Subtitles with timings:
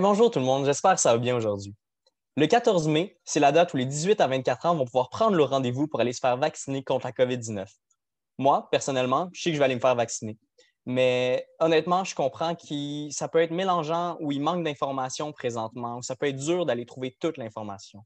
[0.00, 1.74] bonjour tout le monde, j'espère que ça va bien aujourd'hui.
[2.36, 5.36] Le 14 mai, c'est la date où les 18 à 24 ans vont pouvoir prendre
[5.36, 7.66] le rendez-vous pour aller se faire vacciner contre la COVID-19.
[8.38, 10.38] Moi, personnellement, je sais que je vais aller me faire vacciner.
[10.86, 16.02] Mais honnêtement, je comprends que ça peut être mélangeant ou il manque d'informations présentement, ou
[16.02, 18.00] ça peut être dur d'aller trouver toute l'information.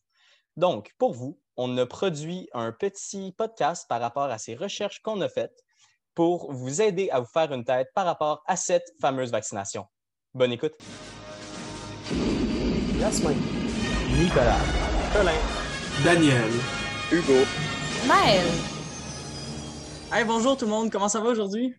[0.57, 5.21] Donc, pour vous, on a produit un petit podcast par rapport à ces recherches qu'on
[5.21, 5.65] a faites
[6.15, 9.87] pour vous aider à vous faire une tête par rapport à cette fameuse vaccination.
[10.35, 10.75] Bonne écoute.
[13.07, 14.59] Nicolas.
[15.13, 15.33] Colin.
[16.03, 16.51] Daniel.
[17.13, 17.35] Hugo.
[18.09, 18.45] Maël.
[20.13, 21.73] Hey, bonjour tout le monde, comment ça va aujourd'hui?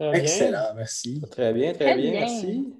[0.00, 1.22] Excellent, merci.
[1.30, 2.20] Très bien, très, Très bien, bien.
[2.20, 2.72] merci.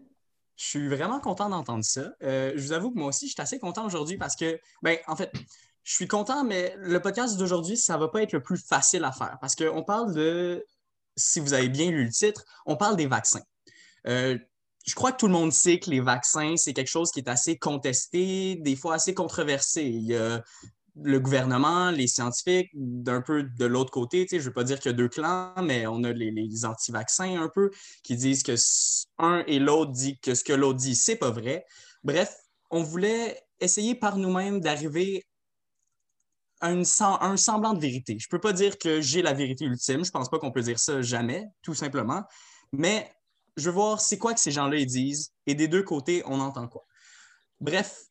[0.57, 2.13] Je suis vraiment content d'entendre ça.
[2.23, 4.97] Euh, je vous avoue que moi aussi, je suis assez content aujourd'hui parce que, ben,
[5.07, 5.31] en fait,
[5.85, 9.05] je suis content, mais le podcast d'aujourd'hui, ça ne va pas être le plus facile
[9.05, 10.65] à faire parce qu'on parle de,
[11.19, 13.43] si vous avez bien lu le titre, on parle des vaccins.
[14.07, 14.39] Euh,
[14.87, 17.29] je crois que tout le monde sait que les vaccins, c'est quelque chose qui est
[17.29, 19.83] assez contesté, des fois assez controversé.
[19.83, 20.43] Il y a
[21.03, 24.91] le gouvernement, les scientifiques, d'un peu de l'autre côté, je ne veux pas dire qu'il
[24.91, 27.71] y a deux clans, mais on a les, les anti-vaccins un peu
[28.03, 28.55] qui disent que
[29.19, 31.65] un et l'autre dit que ce que l'autre dit, c'est pas vrai.
[32.03, 32.35] Bref,
[32.71, 35.25] on voulait essayer par nous-mêmes d'arriver
[36.61, 38.19] à une un semblant de vérité.
[38.19, 40.63] Je ne peux pas dire que j'ai la vérité ultime, je pense pas qu'on peut
[40.63, 42.23] dire ça jamais, tout simplement,
[42.73, 43.11] mais
[43.57, 46.69] je veux voir c'est quoi que ces gens-là disent et des deux côtés, on entend
[46.69, 46.87] quoi.
[47.61, 48.11] Bref,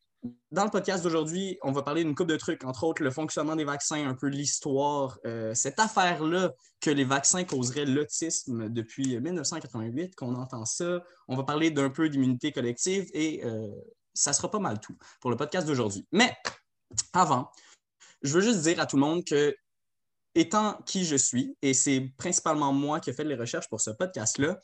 [0.52, 3.56] dans le podcast d'aujourd'hui, on va parler d'une couple de trucs, entre autres le fonctionnement
[3.56, 6.52] des vaccins, un peu l'histoire, euh, cette affaire-là
[6.82, 11.04] que les vaccins causeraient l'autisme depuis 1988, qu'on entend ça.
[11.28, 13.70] On va parler d'un peu d'immunité collective et euh,
[14.14, 16.06] ça sera pas mal tout pour le podcast d'aujourd'hui.
[16.12, 16.36] Mais
[17.14, 17.50] avant,
[18.22, 19.56] je veux juste dire à tout le monde que,
[20.36, 23.92] étant qui je suis, et c'est principalement moi qui ai fait les recherches pour ce
[23.92, 24.60] podcast-là,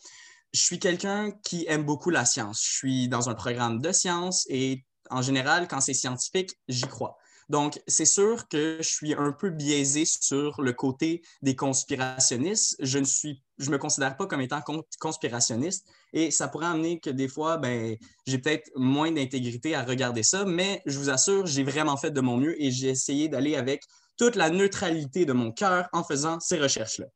[0.56, 2.64] je suis quelqu'un qui aime beaucoup la science.
[2.64, 7.18] Je suis dans un programme de science et en général, quand c'est scientifique, j'y crois.
[7.48, 12.76] Donc, c'est sûr que je suis un peu biaisé sur le côté des conspirationnistes.
[12.80, 17.00] Je ne suis, je me considère pas comme étant con- conspirationniste et ça pourrait amener
[17.00, 21.46] que des fois, ben, j'ai peut-être moins d'intégrité à regarder ça, mais je vous assure,
[21.46, 23.84] j'ai vraiment fait de mon mieux et j'ai essayé d'aller avec
[24.18, 27.08] toute la neutralité de mon cœur en faisant ces recherches-là.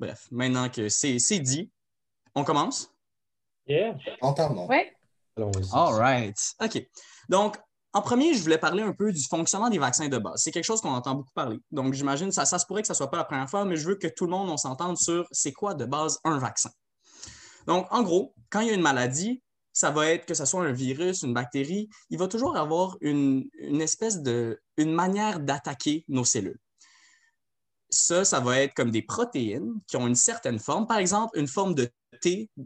[0.00, 1.70] Bref, maintenant que c'est dit,
[2.34, 2.90] on commence?
[3.66, 3.96] Yeah.
[4.20, 4.66] Entendons.
[4.66, 4.94] Ouais.
[5.36, 5.68] Allons-y.
[5.72, 6.36] All right.
[6.60, 6.86] OK.
[7.28, 7.56] Donc,
[7.92, 10.42] en premier, je voulais parler un peu du fonctionnement des vaccins de base.
[10.42, 11.58] C'est quelque chose qu'on entend beaucoup parler.
[11.70, 13.76] Donc, j'imagine ça, ça se pourrait que ça ne soit pas la première fois, mais
[13.76, 16.70] je veux que tout le monde on s'entende sur c'est quoi de base un vaccin.
[17.66, 20.64] Donc, en gros, quand il y a une maladie, ça va être que ce soit
[20.64, 26.04] un virus, une bactérie, il va toujours avoir une, une espèce de une manière d'attaquer
[26.08, 26.58] nos cellules.
[27.90, 30.86] Ça, ça va être comme des protéines qui ont une certaine forme.
[30.86, 31.88] Par exemple, une forme de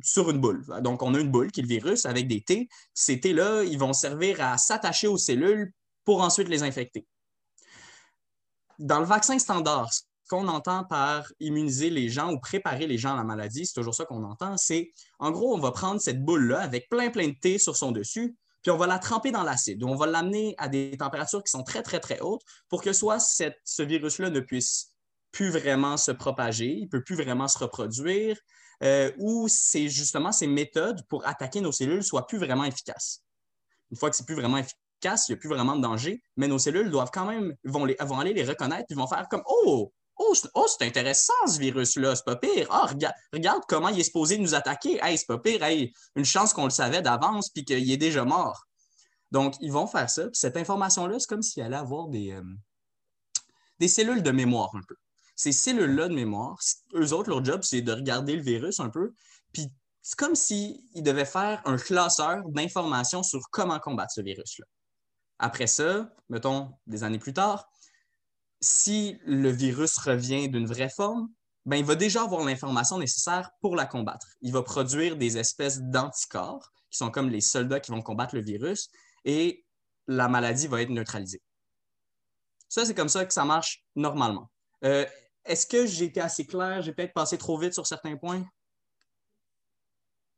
[0.03, 0.65] Sur une boule.
[0.83, 2.69] Donc, on a une boule qui est le virus avec des T.
[2.95, 5.73] Ces T-là, ils vont servir à s'attacher aux cellules
[6.05, 7.07] pour ensuite les infecter.
[8.79, 13.15] Dans le vaccin standard, ce qu'on entend par immuniser les gens ou préparer les gens
[13.15, 16.23] à la maladie, c'est toujours ça qu'on entend, c'est en gros, on va prendre cette
[16.23, 19.43] boule-là avec plein, plein de T sur son dessus, puis on va la tremper dans
[19.43, 19.83] l'acide.
[19.85, 23.19] On va l'amener à des températures qui sont très, très, très hautes pour que soit
[23.19, 24.93] ce virus-là ne puisse
[25.33, 28.39] plus vraiment se propager, il ne peut plus vraiment se reproduire,
[28.83, 33.23] euh, ou c'est justement ces méthodes pour attaquer nos cellules soient plus vraiment efficaces.
[33.91, 36.49] Une fois que c'est plus vraiment efficace, il n'y a plus vraiment de danger, mais
[36.49, 39.43] nos cellules doivent quand même, vont, les, vont aller les reconnaître, ils vont faire comme
[39.47, 42.67] Oh, oh, c'est oh, intéressant ce virus-là, c'est pas pire.
[42.71, 44.99] Ah, regarde, regarde comment il est supposé nous attaquer.
[45.03, 48.25] Hey, c'est pas pire, hey, une chance qu'on le savait d'avance puis qu'il est déjà
[48.25, 48.65] mort.
[49.31, 50.23] Donc, ils vont faire ça.
[50.25, 52.43] Puis cette information-là, c'est comme s'il allait avoir des, euh,
[53.79, 54.97] des cellules de mémoire un peu
[55.39, 56.59] ces cellules-là de mémoire,
[56.95, 59.15] eux autres, leur job, c'est de regarder le virus un peu.
[59.53, 59.69] Puis
[60.03, 64.67] c'est comme s'ils devaient faire un classeur d'informations sur comment combattre ce virus-là.
[65.39, 67.71] Après ça, mettons des années plus tard,
[68.61, 71.29] si le virus revient d'une vraie forme,
[71.67, 74.27] ben, il va déjà avoir l'information nécessaire pour la combattre.
[74.41, 78.43] Il va produire des espèces d'anticorps qui sont comme les soldats qui vont combattre le
[78.43, 78.91] virus
[79.25, 79.65] et
[80.09, 81.43] la maladie va être neutralisée.
[82.69, 84.51] Ça, c'est comme ça que ça marche normalement.
[84.85, 85.07] Euh,
[85.49, 86.83] est-ce que j'ai été assez clair?
[86.83, 88.45] J'ai peut-être passé trop vite sur certains points?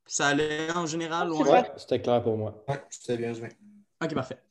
[0.07, 1.31] Ça allait en général?
[1.31, 1.49] Ouais?
[1.49, 2.65] Ouais, c'était clair pour moi.
[2.69, 3.49] Ouais, c'était bien joué.
[4.03, 4.43] OK, parfait.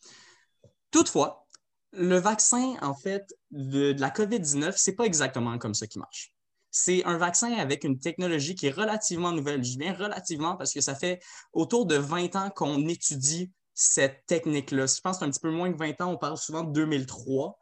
[0.91, 1.47] Toutefois,
[1.91, 6.33] le vaccin, en fait, de, de la COVID-19, c'est pas exactement comme ça qui marche.
[6.71, 9.63] C'est un vaccin avec une technologie qui est relativement nouvelle.
[9.63, 11.19] Je dis bien relativement parce que ça fait
[11.51, 14.85] autour de 20 ans qu'on étudie cette technique-là.
[14.85, 16.11] Je pense que c'est un petit peu moins que 20 ans.
[16.11, 17.57] On parle souvent de 2003.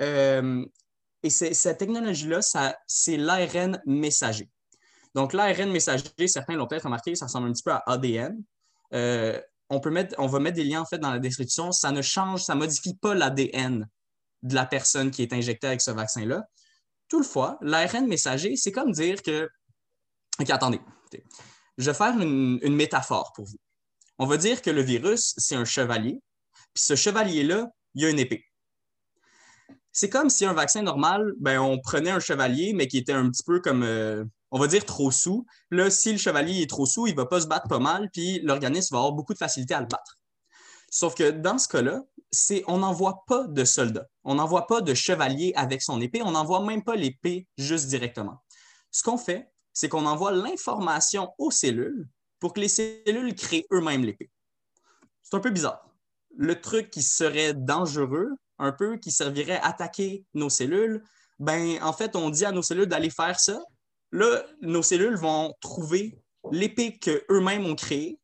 [0.00, 0.64] Euh,
[1.22, 2.40] et cette technologie-là,
[2.86, 4.50] c'est l'ARN messager.
[5.14, 8.42] Donc, l'ARN messager, certains l'ont peut-être remarqué, ça ressemble un petit peu à ADN.
[8.92, 9.40] Euh,
[9.70, 11.70] on, peut mettre, on va mettre des liens en fait dans la description.
[11.70, 13.88] Ça ne change, ça ne modifie pas l'ADN
[14.42, 16.44] de la personne qui est injectée avec ce vaccin-là.
[17.08, 19.48] Toutefois, l'ARN messager, c'est comme dire que.
[20.40, 20.80] OK, attendez.
[21.78, 23.58] Je vais faire une, une métaphore pour vous.
[24.18, 26.18] On va dire que le virus, c'est un chevalier.
[26.74, 28.44] Puis ce chevalier-là, il a une épée.
[29.92, 33.30] C'est comme si un vaccin normal, ben, on prenait un chevalier, mais qui était un
[33.30, 35.46] petit peu comme, euh, on va dire, trop sous.
[35.70, 38.08] Là, si le chevalier est trop sous, il ne va pas se battre pas mal,
[38.12, 40.18] puis l'organisme va avoir beaucoup de facilité à le battre.
[40.90, 44.06] Sauf que dans ce cas-là, c'est on n'envoie pas de soldats.
[44.24, 46.22] On n'envoie pas de chevalier avec son épée.
[46.22, 48.42] On n'envoie même pas l'épée juste directement.
[48.90, 52.08] Ce qu'on fait, c'est qu'on envoie l'information aux cellules
[52.40, 54.30] pour que les cellules créent eux-mêmes l'épée.
[55.22, 55.88] C'est un peu bizarre.
[56.36, 58.30] Le truc qui serait dangereux,
[58.62, 61.02] un peu, qui servirait à attaquer nos cellules,
[61.38, 63.60] ben, en fait, on dit à nos cellules d'aller faire ça.
[64.12, 66.18] Là, nos cellules vont trouver
[66.50, 68.18] l'épée qu'eux-mêmes ont créée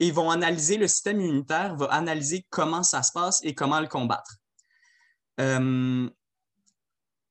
[0.00, 3.88] et vont analyser, le système immunitaire va analyser comment ça se passe et comment le
[3.88, 4.36] combattre.
[5.40, 6.08] Euh,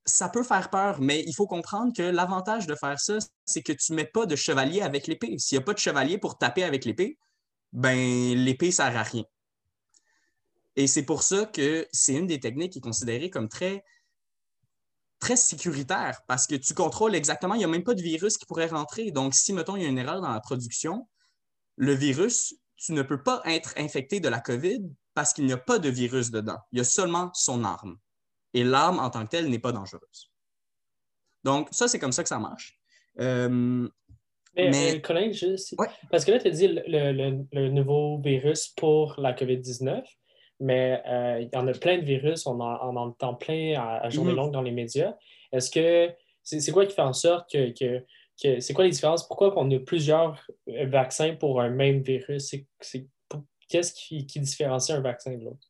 [0.04, 3.72] ça peut faire peur, mais il faut comprendre que l'avantage de faire ça, c'est que
[3.72, 5.38] tu ne mets pas de chevalier avec l'épée.
[5.38, 7.18] S'il n'y a pas de chevalier pour taper avec l'épée,
[7.72, 7.96] ben
[8.34, 9.24] l'épée ne sert à rien.
[10.78, 13.84] Et c'est pour ça que c'est une des techniques qui est considérée comme très,
[15.18, 18.46] très sécuritaire parce que tu contrôles exactement, il n'y a même pas de virus qui
[18.46, 19.10] pourrait rentrer.
[19.10, 21.08] Donc, si, mettons, il y a une erreur dans la production,
[21.74, 25.56] le virus, tu ne peux pas être infecté de la COVID parce qu'il n'y a
[25.56, 26.58] pas de virus dedans.
[26.70, 27.98] Il y a seulement son arme.
[28.54, 30.30] Et l'arme en tant que telle n'est pas dangereuse.
[31.42, 32.78] Donc, ça, c'est comme ça que ça marche.
[33.18, 33.88] Euh,
[34.54, 35.74] mais, Colin, juste,
[36.08, 40.04] parce que là, tu as dit le, nouveau virus pour la COVID-19
[40.60, 44.32] mais euh, il y en a plein de virus, on en, entend plein à, journée
[44.32, 44.36] mhm.
[44.36, 45.14] longue dans les médias.
[45.52, 46.12] Est-ce que
[46.42, 49.26] c'est quoi qui fait en sorte que, que, c'est quoi les différences?
[49.26, 52.54] Pourquoi on a plusieurs euh, vaccins pour un même virus?
[53.68, 55.68] Qu'est-ce qui, qui, différencie un vaccin de l'autre?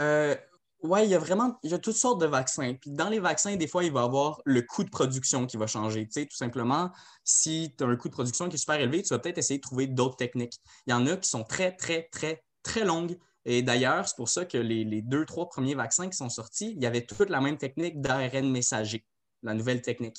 [0.00, 0.34] Euh,
[0.82, 2.74] oui, il y a vraiment il y a toutes sortes de vaccins.
[2.74, 5.56] Puis dans les vaccins, des fois, il va y avoir le coût de production qui
[5.56, 6.06] va changer.
[6.06, 6.90] Tu sais, tout simplement,
[7.24, 9.58] si tu as un coût de production qui est super élevé, tu vas peut-être essayer
[9.58, 10.54] de trouver d'autres techniques.
[10.86, 14.28] Il y en a qui sont très, très, très, très longues, et d'ailleurs, c'est pour
[14.28, 17.40] ça que les, deux, trois premiers vaccins qui sont sortis, il y avait toute la
[17.40, 19.04] même technique d'ARN messager,
[19.42, 20.18] la nouvelle technique.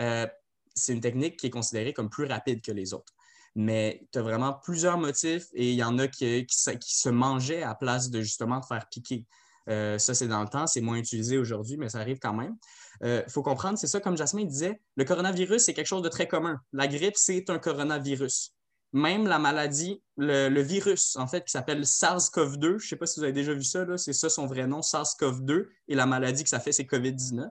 [0.00, 0.26] Euh,
[0.74, 3.14] c'est une technique qui est considérée comme plus rapide que les autres.
[3.54, 7.74] Mais tu as vraiment plusieurs motifs et il y en a qui, se mangeaient à
[7.74, 9.26] place de justement te faire piquer.
[9.68, 12.56] Euh, ça, c'est dans le temps, c'est moins utilisé aujourd'hui, mais ça arrive quand même.
[13.00, 16.08] Il euh, faut comprendre, c'est ça, comme Jasmine disait, le coronavirus, c'est quelque chose de
[16.08, 16.60] très commun.
[16.72, 18.54] La grippe, c'est un coronavirus
[18.92, 23.20] même la maladie, le, virus, en fait, qui s'appelle SARS-CoV-2, je ne sais pas si
[23.20, 26.48] vous avez déjà vu ça, c'est ça son vrai nom, SARS-CoV-2, et la maladie que
[26.48, 27.48] ça fait, c'est COVID-19.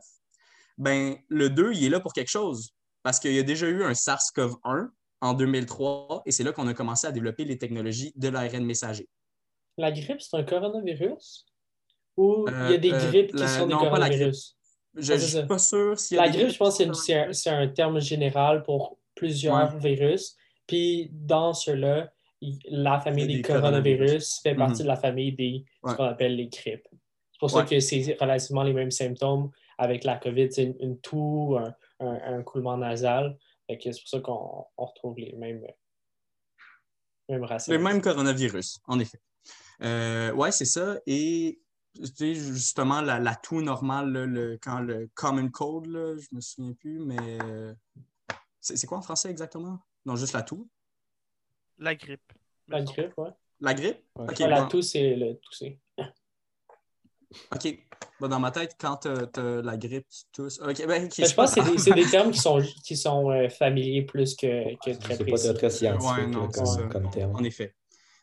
[0.77, 2.71] Ben, le 2, il est là pour quelque chose,
[3.03, 4.89] parce qu'il y a déjà eu un SARS-CoV-1
[5.21, 9.07] en 2003, et c'est là qu'on a commencé à développer les technologies de l'ARN messager.
[9.77, 11.45] La grippe, c'est un coronavirus?
[12.17, 14.57] Ou il y a des euh, grippes qui sont des coronavirus?
[14.95, 17.67] Je ne suis pas sûr s'il y a La grippe, je pense que c'est un,
[17.67, 20.35] terme général pour plusieurs virus
[20.67, 22.11] puis dans ceux-là,
[22.69, 24.83] la famille des, coronavirus fait partie mhm.
[24.83, 26.87] de la famille des ce qu'on appelle les grippes.
[27.31, 31.57] C'est pour ça que c'est relativement les mêmes symptômes avec la COVID, c'est une, toux,
[31.99, 33.37] un, coulement nasal.
[33.69, 35.61] C'est pour ça qu'on retrouve les mêmes,
[37.29, 37.73] mêmes racines.
[37.73, 39.19] Les mêmes coronavirus, en effet.
[39.83, 40.99] Euh, oui, c'est ça.
[41.05, 41.59] Et
[41.95, 47.73] justement, la, toux normale, le, quand le common cold, je me souviens plus, mais euh,
[48.59, 49.79] c'est quoi en français exactement?
[50.07, 50.69] Non, juste la toux.
[51.79, 52.31] La grippe.
[52.69, 53.29] La grippe, ouais.
[53.59, 54.01] La grippe?
[54.39, 55.81] La toux, c'est le tousser.
[57.51, 57.77] OK.
[58.21, 60.61] dans ma tête, quand tu as, la grippe, tu tousses.
[60.61, 64.33] OK, ben, je pense que c'est des, termes qui sont, qui sont euh, familiers plus
[64.33, 65.33] que, que très précis.
[65.35, 66.47] C'est pas très scientifique non,
[66.89, 67.35] comme, terme.
[67.35, 67.75] En effet.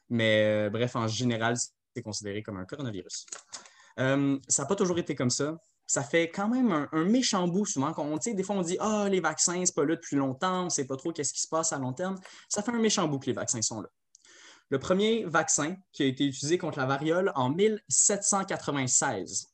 [0.08, 1.56] Mais euh, bref, en général,
[1.94, 3.26] c'est considéré comme un coronavirus.
[4.00, 7.66] Euh, ça n'a pas toujours été comme ça ça fait quand même un, méchant bout
[7.66, 7.92] souvent.
[7.98, 10.70] On, des fois, on dit Ah, les vaccins, c'est pas là depuis longtemps, on ne
[10.70, 12.16] sait pas trop qu'est-ce qui se passe à long terme.
[12.48, 13.88] Ça fait un méchant bout que les vaccins sont là.
[14.70, 19.48] Le premier vaccin qui a été utilisé contre la variole en 1796,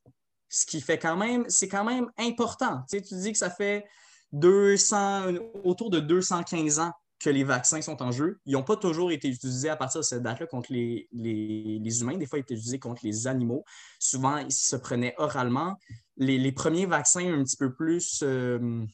[0.49, 2.85] ce qui fait quand même, c'est quand même important.
[2.89, 3.85] Tu, tu dis que ça fait
[4.33, 5.35] 200,
[5.65, 8.41] autour de 215 ans que les vaccins sont en jeu.
[8.47, 12.17] Ils n'ont pas toujours été utilisés à partir de cette date-là contre les, humains.
[12.17, 13.65] Des fois, ils étaient utilisés contre les animaux.
[13.99, 15.77] Souvent, ils se prenaient oralement.
[16.21, 18.23] Les, premiers vaccins un petit peu plus...
[18.23, 18.85] Euh,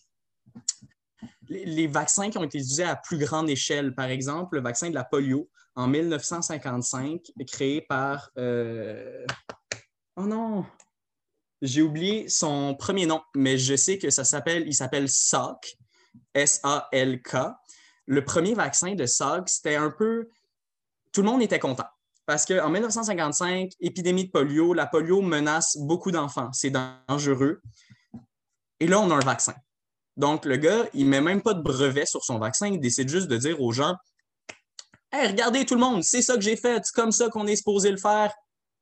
[1.49, 4.95] les, vaccins qui ont été utilisés à plus grande échelle, par exemple, le vaccin de
[4.95, 8.31] la polio en 1955, créé par...
[8.39, 9.27] Euh,
[10.17, 10.65] oh non!
[11.63, 15.77] J'ai oublié son premier nom, mais je sais que ça s'appelle, il s'appelle SALK,
[16.35, 17.37] S-A-L-K
[18.07, 20.29] le premier vaccin de SAG, c'était un peu.
[21.13, 21.87] Tout le monde était content.
[22.27, 26.53] Parce qu'en 1955, épidémie de polio, la polio menace beaucoup d'enfants.
[26.53, 26.73] C'est
[27.09, 27.63] dangereux.
[28.81, 29.55] Et là, on a un vaccin.
[30.17, 32.67] Donc, le gars, il ne met même pas de brevet sur son vaccin.
[32.67, 33.95] Il décide juste de dire aux gens
[35.13, 37.57] Hey, regardez tout le monde, c'est ça que j'ai fait, c'est comme ça qu'on est
[37.57, 38.35] supposé le faire.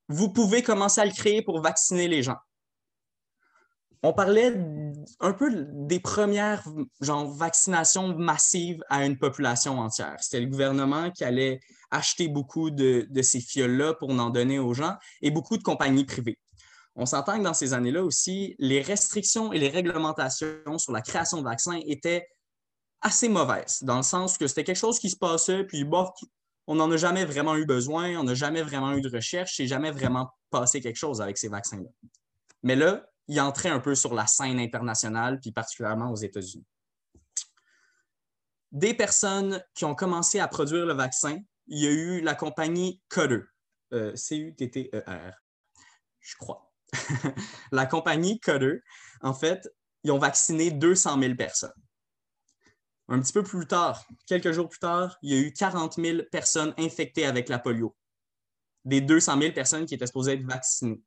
[0.09, 2.39] Vous pouvez commencer à le créer pour vacciner les gens
[4.05, 4.55] on parlait
[5.21, 6.63] un peu des premières
[7.01, 10.17] vaccinations massives à une population entière.
[10.21, 11.59] C'était le gouvernement qui allait
[11.91, 16.39] acheter beaucoup de, ces fioles-là pour en donner aux gens et beaucoup de compagnies privées.
[16.97, 21.39] On s'entend que dans ces années-là aussi, les restrictions et les réglementations sur la création
[21.39, 22.29] de vaccins étaient
[23.01, 26.11] assez mauvaises, dans le sens que c'était quelque chose qui se passait, puis bon,
[26.67, 29.67] on n'en a jamais vraiment eu besoin, on n'a jamais vraiment eu de recherche, c'est
[29.67, 31.89] jamais vraiment passé quelque chose avec ces vaccins-là.
[32.63, 36.67] Mais là, il entrait un peu sur la scène internationale, puis particulièrement aux États-Unis.
[38.73, 43.01] Des personnes qui ont commencé à produire le vaccin, il y a eu la compagnie
[43.09, 43.43] Cutter,
[43.93, 45.33] euh, C-U-T-T-E-R,
[46.21, 46.73] je crois.
[47.73, 48.83] la compagnie Cutter,
[49.21, 49.69] en fait,
[50.03, 51.73] ils ont vacciné 200 000 personnes.
[53.09, 56.23] Un petit peu plus tard, quelques jours plus tard, il y a eu 40 000
[56.31, 57.95] personnes infectées avec la polio.
[58.85, 61.03] Des 200 000 personnes qui étaient supposées être vaccinées.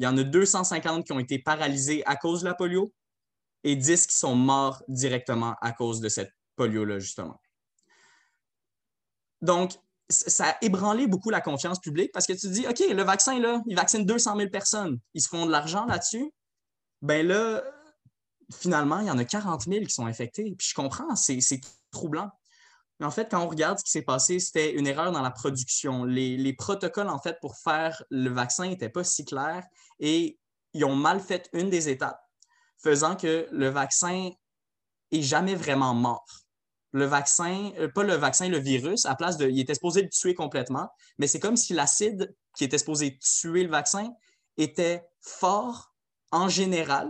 [0.00, 2.90] Il y en a 250 qui ont été paralysés à cause de la polio
[3.64, 7.38] et 10 qui sont morts directement à cause de cette polio-là, justement.
[9.42, 9.74] Donc,
[10.08, 13.38] ça a ébranlé beaucoup la confiance publique parce que tu te dis, OK, le vaccin,
[13.38, 14.98] là, il vaccine 200 000 personnes.
[15.12, 16.32] Ils se font de l'argent là-dessus.
[17.02, 17.62] Ben là,
[18.50, 20.54] finalement, il y en a 40 000 qui sont infectés.
[20.56, 22.30] Puis je comprends, c'est troublant
[23.04, 26.04] en fait, quand on regarde ce qui s'est passé, c'était une erreur dans la production.
[26.04, 29.64] Les, protocoles, en fait, pour faire le vaccin n'étaient pas si clairs
[29.98, 30.38] et
[30.74, 32.20] ils ont mal fait une des étapes,
[32.82, 34.30] faisant que le vaccin
[35.10, 36.26] est jamais vraiment mort.
[36.92, 39.48] Le vaccin, euh, pas le vaccin, le virus, à place de.
[39.48, 43.62] Il était supposé le tuer complètement, mais c'est comme si l'acide qui était supposé tuer
[43.62, 44.10] le vaccin
[44.56, 45.94] était fort
[46.32, 47.08] en général,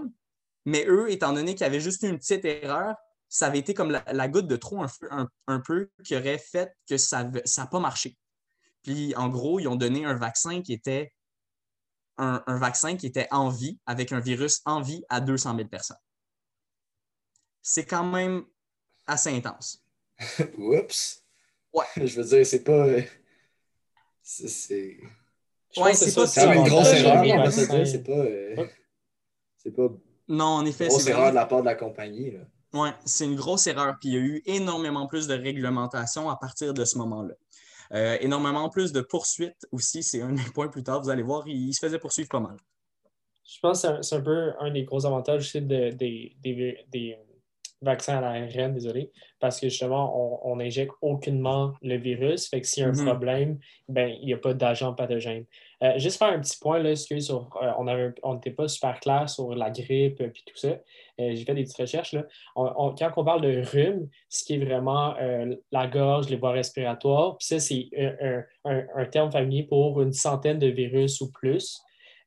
[0.64, 2.94] mais eux, étant donné qu'il y avait juste une petite erreur,
[3.30, 4.84] ça avait été comme la, goutte de trop
[5.46, 8.18] un, peu qui aurait fait que ça n'a pas marché.
[8.82, 11.12] Puis, en gros, ils ont donné un vaccin qui était
[12.18, 15.96] un, vaccin qui était en vie, avec un virus en vie à 200 000 personnes.
[17.62, 18.44] C'est quand même
[19.06, 19.82] assez intense.
[20.58, 21.24] Oups!
[21.72, 21.84] Ouais.
[21.96, 22.86] Je veux dire, c'est pas.
[24.22, 24.98] C'est.
[25.76, 27.52] Ouais, c'est pas C'est une grosse erreur,
[27.86, 28.12] C'est pas.
[28.12, 28.66] Euh,
[29.56, 29.88] c'est pas.
[30.26, 30.96] Non, en effet, c'est.
[30.96, 32.32] Grosse erreur de la part de la compagnie.
[32.32, 32.40] Là.
[32.72, 33.96] Oui, c'est une grosse erreur.
[34.00, 37.34] Puis il y a eu énormément plus de réglementation à partir de ce moment-là.
[37.92, 40.02] Euh, énormément plus de poursuites aussi.
[40.02, 41.02] C'est un des points plus tard.
[41.02, 42.56] Vous allez voir, il, se faisait poursuivre pas mal.
[43.44, 47.18] Je pense que c'est un, peu un des gros avantages aussi des, des,
[47.82, 49.10] vaccins à l'ARN, désolé,
[49.40, 52.48] parce que justement, on n'injecte aucunement le virus.
[52.48, 53.06] Fait que s'il y a un mm-hmm.
[53.06, 53.58] problème,
[53.88, 55.46] ben, il n'y a pas d'agent pathogène.
[55.82, 59.54] Euh, juste faire un petit point, là, sur, euh, on n'était pas super clair sur
[59.54, 60.68] la grippe et tout ça.
[60.68, 62.12] Euh, j'ai fait des petites recherches.
[62.12, 62.24] Là.
[62.54, 65.14] quand on parle de rhume, ce qui est vraiment
[65.72, 67.88] la gorge, les voies respiratoires, puis ça, c'est
[68.64, 71.80] un, terme familier pour une centaine de virus ou plus.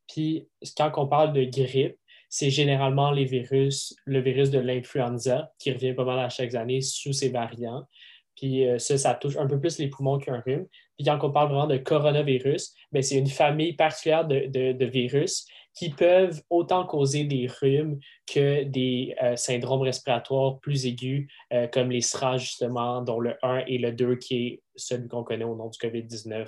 [0.07, 1.97] Puis quand on parle de grippe,
[2.29, 6.81] c'est généralement les virus, le virus de l'influenza qui revient pas mal à chaque année
[6.81, 7.87] sous ses variants.
[8.35, 10.67] Puis ça, ça touche un peu plus les poumons qu'un rhume.
[10.97, 15.89] Puis quand on parle vraiment de coronavirus, ben, c'est une famille particulière de, virus qui
[15.89, 22.01] peuvent autant causer des rhumes que des euh, syndromes respiratoires plus aigus, euh, comme les
[22.01, 25.69] SRA, justement, dont le 1 et le 2, qui est celui qu'on connaît au nom
[25.69, 26.47] du COVID-19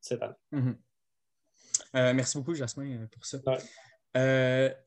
[0.00, 0.34] cette année.
[0.52, 0.76] Mm-hmm.
[1.94, 3.38] Euh, merci beaucoup, Jasmin, pour ça.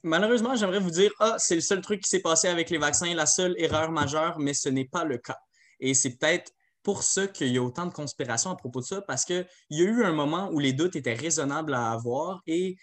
[0.04, 3.14] malheureusement, j'aimerais vous dire, ah, c'est le seul truc qui s'est passé avec les vaccins,
[3.16, 5.40] la seule erreur majeure, mais ce n'est pas le cas.
[5.84, 9.02] Et c'est peut-être pour ça qu'il y a autant de conspirations à propos de ça,
[9.02, 12.78] parce qu'il y a eu un moment où les doutes étaient raisonnables à avoir et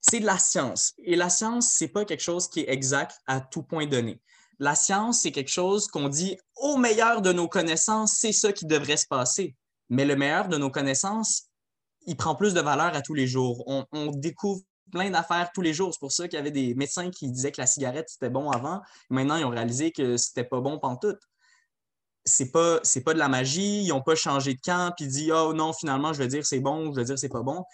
[0.00, 0.94] c'est de la science.
[0.98, 4.20] Et la science, ce n'est pas quelque chose qui est exact à tout point donné.
[4.60, 8.66] La science, c'est quelque chose qu'on dit au meilleur de nos connaissances, c'est ça qui
[8.66, 9.56] devrait se passer.
[9.88, 11.48] Mais le meilleur de nos connaissances,
[12.06, 13.64] il prend plus de valeur à tous les jours.
[13.66, 14.60] On, découvre
[14.92, 15.92] plein d'affaires tous les jours.
[15.92, 18.50] C'est pour ça qu'il y avait des médecins qui disaient que la cigarette, c'était bon
[18.50, 18.80] avant.
[19.10, 21.20] Maintenant, ils ont réalisé que c'était pas bon pantoute
[22.24, 25.52] c'est pas pas de la magie, ils n'ont pas changé de camp puis dit oh
[25.54, 27.64] non finalement je vais dire c'est bon, je vais dire c'est pas bon.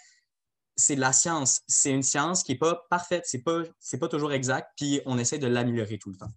[0.75, 3.63] C'est de la science, c'est une science qui n'est pas parfaite, c'est pas
[3.99, 6.31] pas toujours exact puis on essaie de l'améliorer tout le temps.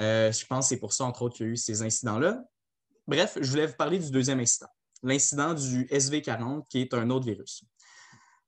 [0.00, 2.18] Euh, je pense que c'est pour ça entre autres qu'il y a eu ces incidents
[2.18, 2.42] là.
[3.06, 4.70] Bref, je voulais vous parler du deuxième incident,
[5.02, 7.64] l'incident du SV40 qui est un autre virus.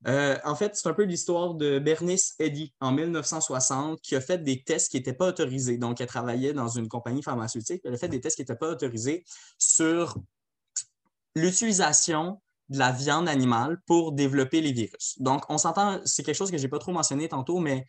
[0.07, 4.39] Euh, en fait, c'est un peu l'histoire de Bernice Eddy en 1960 qui a fait
[4.39, 5.79] des tests qui n'étaient pas autorisés.
[5.79, 7.83] Donc, elle travaillait dans une compagnie pharmaceutique.
[7.85, 9.25] Elle a fait des tests qui n'étaient pas autorisés
[9.59, 10.17] sur
[11.35, 15.21] l'utilisation de la viande animale pour développer les virus.
[15.21, 17.85] Donc, on s'entend, c'est quelque chose que je n'ai pas trop mentionné tantôt, mais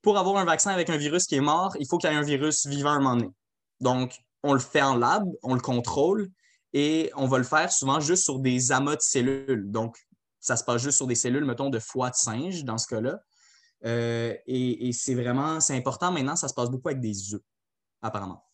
[0.00, 2.16] pour avoir un vaccin avec un virus qui est mort, il faut qu'il y ait
[2.16, 3.30] un virus vivant à un moment donné.
[3.80, 6.30] Donc, on le fait en lab, on le contrôle
[6.72, 9.70] et on va le faire souvent juste sur des amas de cellules.
[9.70, 9.96] Donc,
[10.42, 13.20] ça se passe juste sur des cellules, mettons, de foie de singe dans ce cas-là.
[13.84, 17.40] Euh, et, c'est vraiment, c'est important maintenant, ça se passe beaucoup avec des œufs,
[18.02, 18.44] apparemment.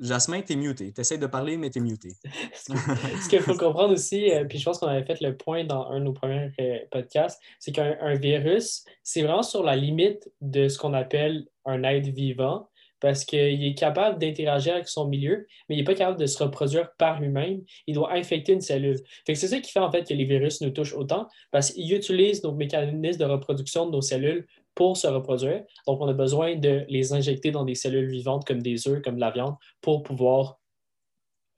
[0.00, 0.92] Jasmin, t'es muté.
[0.92, 2.14] T'essayes de parler, mais t'es muté.
[2.54, 5.88] Ce qu'il faut comprendre aussi, euh, puis je pense qu'on avait fait le point dans
[5.90, 10.66] un de nos premiers euh, podcasts, c'est qu'un virus, c'est vraiment sur la limite de
[10.66, 12.68] ce qu'on appelle un être vivant,
[13.04, 16.42] parce qu'il est capable d'interagir avec son milieu, mais il n'est pas capable de se
[16.42, 17.60] reproduire par lui-même.
[17.86, 18.98] Il doit infecter une cellule.
[19.26, 22.42] c'est ça qui fait en fait que les virus nous touchent autant, parce qu'ils utilisent
[22.42, 25.64] nos mécanismes de reproduction de nos cellules pour se reproduire.
[25.86, 29.16] Donc, on a besoin de les injecter dans des cellules vivantes comme des œufs, comme
[29.16, 30.58] de la viande, pour pouvoir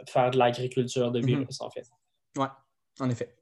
[0.09, 1.27] faire de l'agriculture de mhm.
[1.27, 1.87] virus, en fait.
[2.37, 2.47] Oui,
[2.99, 3.37] en effet.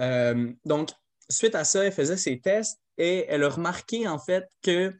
[0.00, 0.88] Euh, donc,
[1.28, 4.94] suite à ça, elle faisait ses tests et elle a remarqué, en fait, que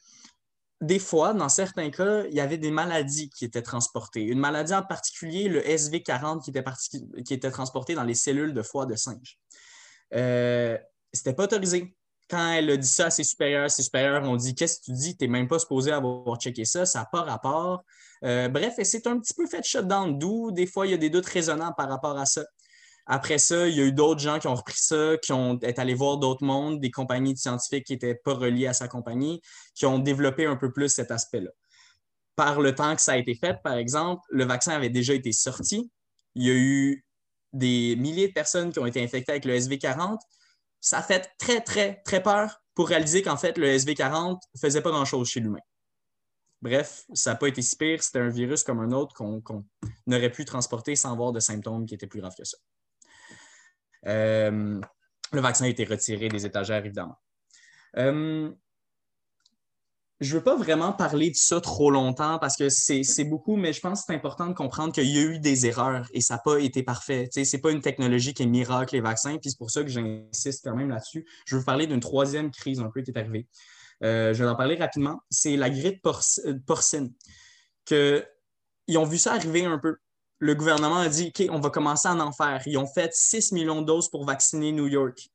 [0.81, 4.23] des fois, dans certains cas, il y avait des maladies qui étaient transportées.
[4.23, 8.95] Une maladie en particulier, le SV40, qui était, transporté dans les cellules de foie de
[8.95, 9.39] singe.
[10.15, 10.77] Euh,
[11.13, 11.97] C'était pas autorisé
[12.29, 14.93] quand elle a dit ça à ses supérieurs, ses supérieurs ont dit Qu'est-ce que tu
[14.93, 15.17] dis?
[15.17, 17.85] Tu n'es même pas supposé avoir checké ça, ça n'a pas rapport.
[18.25, 21.11] Euh, bref, c'est un petit peu fait shutdown, d'où des fois il y a des
[21.11, 22.45] doutes raisonnables par rapport à ça.
[23.07, 25.81] Après ça, il y a eu d'autres gens qui ont repris ça, qui ont été
[25.81, 29.41] allés voir d'autres mondes, des compagnies de scientifiques qui n'étaient pas reliées à sa compagnie,
[29.75, 31.51] qui ont développé un peu plus cet aspect-là.
[32.35, 35.33] Par le temps que ça a été fait, par exemple, le vaccin avait déjà été
[35.33, 35.91] sorti.
[36.35, 37.05] Il y a eu
[37.53, 40.19] des milliers de personnes qui ont été infectées avec le SV40
[40.87, 44.91] ça fait très, très, très peur pour réaliser qu'en fait, le SV40 ne faisait pas
[44.91, 45.59] grand-chose chez l'humain.
[46.63, 48.03] Bref, ça n'a pas été si pire.
[48.03, 49.43] C'était un virus comme un autre qu'on
[50.07, 52.57] n'aurait pu transporter sans avoir de symptômes qui étaient plus graves que ça.
[54.07, 54.81] Euh,
[55.33, 57.19] le vaccin a été retiré des étagères, évidemment.
[57.97, 58.51] Euh,
[60.21, 63.75] je ne veux pas vraiment parler de ça trop longtemps parce que c'est beaucoup, mais
[63.75, 66.35] je pense que c'est important de comprendre qu'il y a eu des erreurs et ça
[66.35, 67.29] n'a pas été parfait.
[67.33, 69.89] Ce n'est pas une technologie qui est miracle, les vaccins, puis c'est pour ça que
[69.89, 71.27] j'insiste quand même là-dessus.
[71.45, 73.47] Je veux parler d'une troisième crise un peu qui est arrivée.
[74.03, 75.21] Euh, je vais en parler rapidement.
[75.29, 76.07] C'est la grippe
[76.67, 77.13] porcine.
[77.91, 79.97] Ils ont vu ça arriver un peu.
[80.39, 82.63] Le gouvernement a dit OK, on va commencer à en faire.
[82.67, 85.31] Ils ont fait 6 millions de doses pour vacciner New York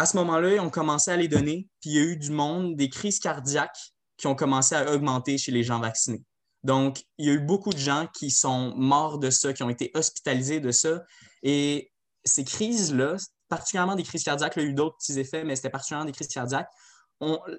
[0.00, 2.30] à ce moment-là, ils ont commencé à les donner, puis il y a eu du
[2.30, 6.22] monde, des crises cardiaques qui ont commencé à augmenter chez les gens vaccinés.
[6.62, 9.70] Donc, il y a eu beaucoup de gens qui sont morts de ça, qui ont
[9.70, 11.02] été hospitalisés de ça.
[11.42, 11.90] Et
[12.24, 13.16] ces crises-là,
[13.48, 16.12] particulièrement des crises cardiaques, il y a eu d'autres petits effets, mais c'était particulièrement des
[16.12, 16.70] crises cardiaques,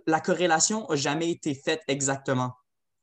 [0.08, 2.54] la corrélation n'a jamais été faite exactement.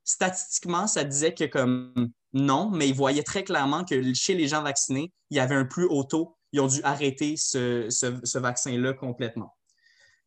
[0.04, 4.62] Statistiquement, ça disait que comme non, mais ils voyaient très clairement que chez les gens
[4.62, 9.54] vaccinés, il y avait un plus haut taux ils ont dû arrêter ce, vaccin-là complètement.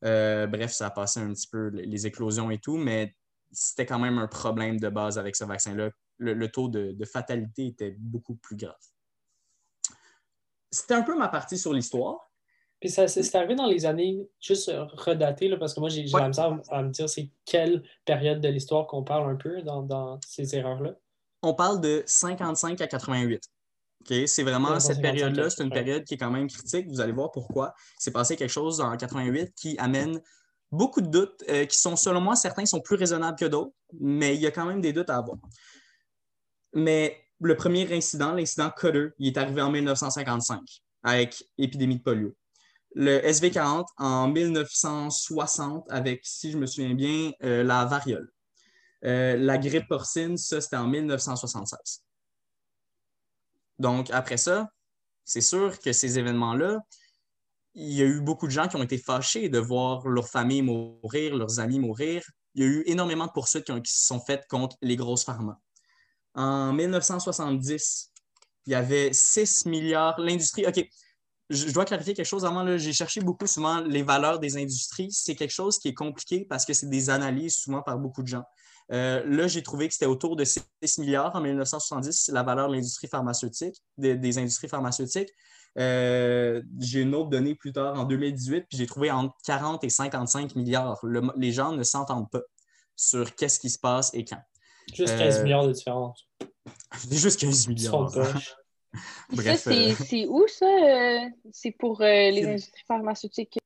[0.03, 3.15] Euh, bref, ça a passé un petit peu les éclosions et tout, mais
[3.51, 5.89] c'était quand même un problème de base avec ce vaccin-là.
[6.17, 8.75] Le, taux de, fatalité était beaucoup plus grave.
[10.69, 12.31] C'était un peu ma partie sur l'histoire.
[12.79, 16.21] Puis ça, c'est arrivé dans les années, juste redaté, parce que moi, j'ai ouais.
[16.21, 20.55] à me dire c'est quelle période de l'histoire qu'on parle un peu dans, dans ces
[20.55, 20.95] erreurs-là.
[21.41, 23.43] On parle de 55 à 88.
[24.25, 26.87] C'est vraiment cette période-là, c'est une période qui est quand même critique.
[26.89, 27.73] Vous allez voir pourquoi.
[27.97, 30.19] C'est passé quelque chose en 88 qui amène
[30.71, 34.35] beaucoup de doutes euh, qui sont, selon moi, certains sont plus raisonnables que d'autres, mais
[34.35, 35.37] il y a quand même des doutes à avoir.
[36.73, 40.59] Mais le premier incident, l'incident Cutter, il est arrivé en 1955
[41.03, 42.35] avec épidémie de polio.
[42.93, 48.29] Le SV40 en 1960 avec, si je me souviens bien, euh, la variole.
[49.05, 52.03] Euh, la grippe porcine, ça, c'était en 1976.
[53.79, 54.69] Donc, après ça,
[55.25, 56.79] c'est sûr que ces événements-là,
[57.73, 60.61] il y a eu beaucoup de gens qui ont été fâchés de voir leur famille
[60.61, 62.23] mourir, leurs amis mourir.
[62.53, 65.59] Il y a eu énormément de poursuites qui, se sont faites contre les grosses pharma.
[66.33, 68.11] En 1970,
[68.65, 70.19] il y avait 6 milliards.
[70.19, 70.85] L'industrie, OK,
[71.49, 72.77] je dois clarifier quelque chose avant.
[72.77, 75.11] J'ai cherché beaucoup souvent les valeurs des industries.
[75.11, 78.27] C'est quelque chose qui est compliqué parce que c'est des analyses souvent par beaucoup de
[78.27, 78.43] gens.
[78.91, 80.63] Euh, là, j'ai trouvé que c'était autour de 6
[80.97, 85.29] milliards en 1970, la valeur de l'industrie pharmaceutique, des, industries pharmaceutiques.
[85.77, 89.89] Euh, j'ai une autre donnée plus tard, en 2018, puis j'ai trouvé entre 40 et
[89.89, 90.99] 55 milliards.
[91.37, 92.41] les gens ne s'entendent pas
[92.97, 94.41] sur qu'est-ce qui se passe et quand.
[94.93, 96.27] Juste 15 euh, milliards de différence.
[97.11, 98.11] Juste 15 milliards.
[99.29, 100.67] Bref, c'est où ça?
[101.53, 103.57] C'est pour les industries pharmaceutiques?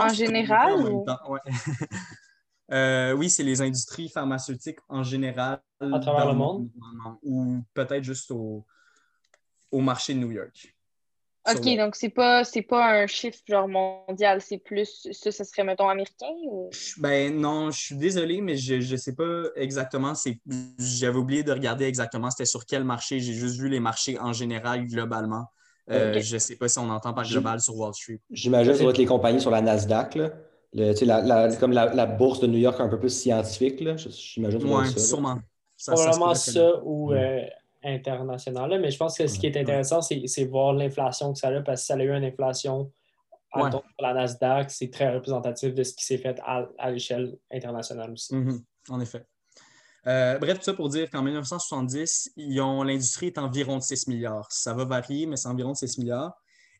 [0.00, 0.72] en général?
[0.80, 1.06] Ou...
[2.74, 5.60] Euh, oui, c'est les industries pharmaceutiques en général.
[5.80, 6.68] À travers le monde?
[7.22, 8.66] Ou peut-être juste au,
[9.70, 10.74] au marché de New York.
[11.46, 15.90] OK, donc c'est pas pas un chiffre genre mondial, c'est plus ça, ce serait mettons
[15.90, 16.70] américain ou?
[16.96, 20.14] Ben non, je suis désolé, mais je ne sais pas exactement.
[20.78, 23.20] J'avais oublié de regarder exactement c'était sur quel marché.
[23.20, 25.44] J'ai juste vu les marchés en général globalement.
[25.90, 28.20] Euh, je ne sais pas si on entend par global sur Wall Street.
[28.30, 30.30] J'imagine que ça va être les compagnies sur la Nasdaq, là.
[30.74, 33.82] La, comme la, bourse de New York un peu plus scientifique.
[34.08, 35.38] J'imagine Oui, sûrement.
[35.86, 37.40] Probablement ça, ou euh,
[37.82, 38.80] international.
[38.80, 41.82] Mais je pense que ce qui est intéressant, c'est voir l'inflation que ça a, parce
[41.82, 42.90] que ça a eu une inflation
[43.52, 48.34] à la Nasdaq, c'est très représentatif de ce qui s'est fait à, l'échelle internationale aussi.
[48.34, 48.62] Mm-hmm.
[48.90, 49.24] En effet.
[50.06, 54.50] Euh, bref, tout ça pour dire qu'en 1970, l'industrie est environ de 6 milliards.
[54.50, 56.34] Ça va varier, mais c'est environ de 6 milliards.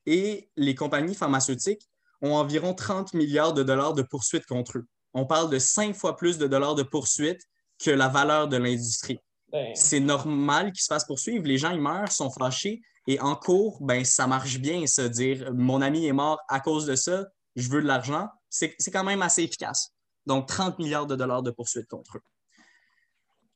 [0.05, 1.89] Et les compagnies pharmaceutiques
[2.25, 4.87] ont environ 30 milliards de dollars de poursuites contre eux.
[5.13, 7.43] On parle de cinq fois plus de dollars de poursuites
[7.79, 9.19] que la valeur de l'industrie.
[9.53, 9.73] Ben.
[9.75, 11.47] C'est normal qu'ils se fassent poursuivre.
[11.47, 12.81] Les gens, ils meurent, sont fâchés.
[13.07, 16.87] Et en cours, ben, ça marche bien, se dire mon ami est mort à cause
[16.87, 18.29] de ça, je veux de l'argent.
[18.49, 19.91] C'est quand même assez efficace.
[20.27, 22.23] Donc, 30 milliards de dollars de poursuites contre eux.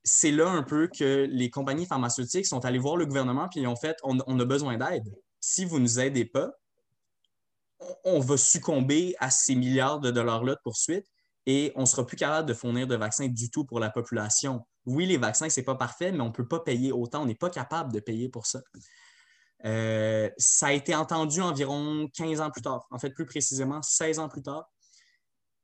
[0.05, 3.67] C'est là un peu que les compagnies pharmaceutiques sont allées voir le gouvernement et ils
[3.67, 5.09] ont fait on, on a besoin d'aide.
[5.41, 6.51] Si vous ne nous aidez pas,
[8.05, 11.07] on va succomber à ces milliards de dollars-là de poursuites
[11.47, 14.65] et on ne sera plus capable de fournir de vaccins du tout pour la population
[14.89, 17.23] oui, les vaccins, ce n'est pas parfait, mais on ne peut pas payer autant.
[17.23, 18.63] On n'est pas capable de payer pour ça.
[19.65, 24.19] Euh, ça a été entendu environ 15 ans plus tard, en fait, plus précisément 16
[24.19, 24.67] ans plus tard.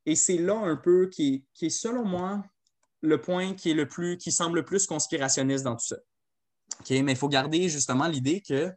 [0.05, 2.45] Et c'est là un peu qui est, selon moi,
[3.01, 5.97] le point qui est le plus, qui semble le plus conspirationniste dans tout ça.
[6.91, 8.71] Mais il faut garder justement l'idée que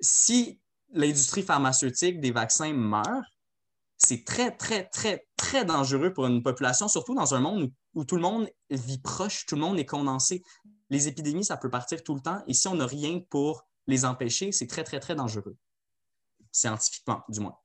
[0.00, 0.60] si
[0.92, 3.24] l'industrie pharmaceutique des vaccins meurt,
[3.98, 8.16] c'est très, très, très, très dangereux pour une population, surtout dans un monde où, tout
[8.16, 10.42] le monde vit proche, tout le monde est condensé.
[10.90, 14.04] Les épidémies, ça peut partir tout le temps, et si on n'a rien pour les
[14.04, 15.56] empêcher, c'est très, très, très dangereux,
[16.52, 17.56] scientifiquement, du moins.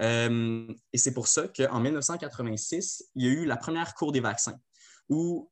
[0.00, 4.20] Euh, et c'est pour ça qu'en 1986, il y a eu la première cour des
[4.20, 4.58] vaccins,
[5.08, 5.50] où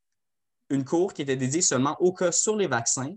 [0.70, 3.14] une cour qui était dédiée seulement au cas sur les vaccins,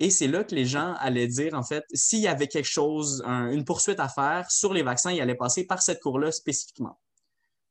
[0.00, 3.22] et c'est là que les gens allaient dire, en fait, s'il y avait quelque chose,
[3.26, 6.98] une poursuite à faire sur les vaccins, ils allaient passer par cette cour-là spécifiquement.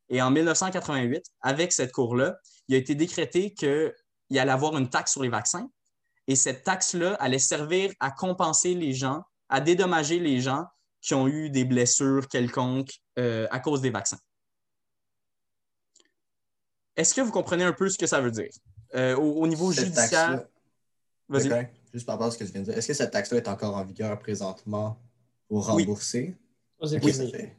[0.10, 2.38] Et en 1988, avec cette cour-là,
[2.68, 5.70] il a été décrété qu'il allait avoir une taxe sur les vaccins.
[6.28, 10.66] Et cette taxe-là allait servir à compenser les gens, à dédommager les gens
[11.02, 14.20] qui ont eu des blessures quelconques euh, à cause des vaccins.
[16.98, 18.50] Est-ce que vous comprenez un peu ce que ça veut dire?
[18.96, 20.46] Euh, au, niveau judiciaire.
[21.30, 23.38] Vas-y juste par rapport à ce que tu viens de dire, est-ce que cette taxe-là
[23.38, 24.98] est encore en vigueur présentement
[25.48, 26.36] pour rembourser?
[27.02, 27.50] Oui.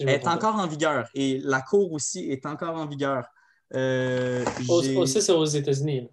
[0.00, 3.26] Elle est encore en vigueur et la Cour aussi est encore en vigueur.
[3.74, 6.08] Euh, aussi, c'est aux États-Unis.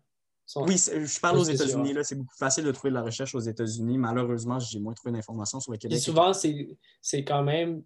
[0.57, 1.93] Oui, je parle aux États-Unis.
[2.03, 3.97] C'est beaucoup facile de trouver de la recherche aux États-Unis.
[3.97, 5.97] Malheureusement, j'ai moins trouvé d'informations sur le Québec.
[5.97, 7.83] Et souvent, c'est quand même.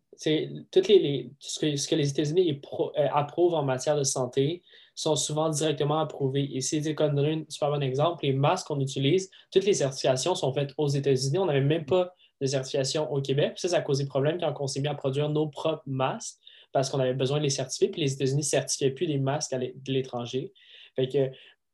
[0.71, 4.61] Toutes les, ce, que, ce, que, les États-Unis euh, approuvent en matière de santé,
[4.99, 6.49] sont souvent directement approuvés.
[6.53, 10.35] Et c'est comme donner un super bon exemple, les masques qu'on utilise, toutes les certifications
[10.35, 11.37] sont faites aux États-Unis.
[11.37, 13.53] On n'avait même pas de certification au Québec.
[13.55, 16.37] ça, ça a causé problème quand on s'est mis à produire nos propres masques
[16.73, 17.89] parce qu'on avait besoin de les certifier.
[17.89, 20.51] Puis les États-Unis ne certifiaient plus des masques de l'étranger.
[20.95, 21.31] Fait que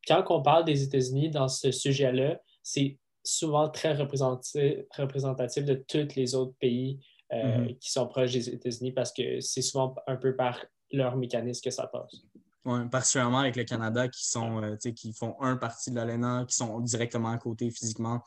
[0.07, 6.35] quand on parle des États-Unis dans ce sujet-là, c'est souvent très représentatif, de tous les
[6.35, 6.99] autres pays
[7.33, 7.79] euh, mm-hmm.
[7.79, 11.71] qui sont proches des États-Unis parce que c'est souvent un peu par leur mécanisme que
[11.71, 12.21] ça passe.
[12.65, 16.55] Oui, particulièrement avec le Canada qui sont euh, qui font un partie de l'ALENA, qui
[16.55, 18.21] sont directement à côté physiquement.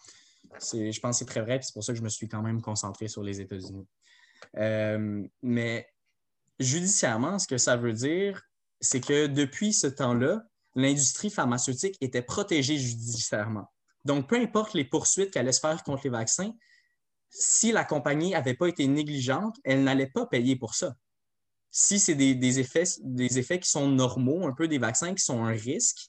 [0.73, 2.62] Je pense que c'est très vrai, c'est pour ça que je me suis quand même
[2.62, 3.87] concentré sur les États-Unis.
[4.57, 5.88] Euh, mais
[6.59, 8.41] judiciairement, ce que ça veut dire,
[8.81, 10.43] c'est que depuis ce temps-là,
[10.81, 13.71] l'industrie pharmaceutique était protégée judiciairement.
[14.05, 16.53] Donc, peu importe les poursuites qu'elle allait se faire contre les vaccins,
[17.31, 20.95] si la compagnie n'avait pas été négligente, elle n'allait pas payer pour ça
[21.71, 25.45] si c'est des, effets, des effets qui sont normaux, un peu des vaccins qui sont
[25.45, 26.09] un risque,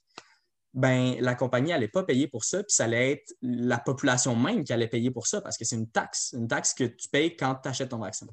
[0.73, 4.63] ben, la compagnie n'allait pas payer pour ça, puis ça allait être la population même
[4.63, 7.35] qui allait payer pour ça parce que c'est une taxe, une taxe que tu payes
[7.35, 8.27] quand tu achètes ton vaccin.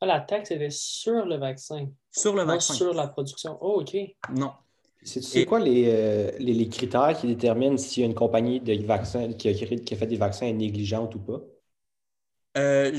[0.00, 1.88] Ah, la taxe était sur le vaccin.
[2.10, 2.74] Sur le vaccin.
[2.74, 3.58] sur la production.
[3.60, 3.96] Oh, OK.
[4.30, 4.52] Non.
[5.04, 9.52] C'est quoi euh, les, les, critères qui déterminent si une compagnie de vaccins qui a,
[9.52, 11.40] qui a fait des vaccins est négligente ou pas?
[12.56, 12.98] Euh,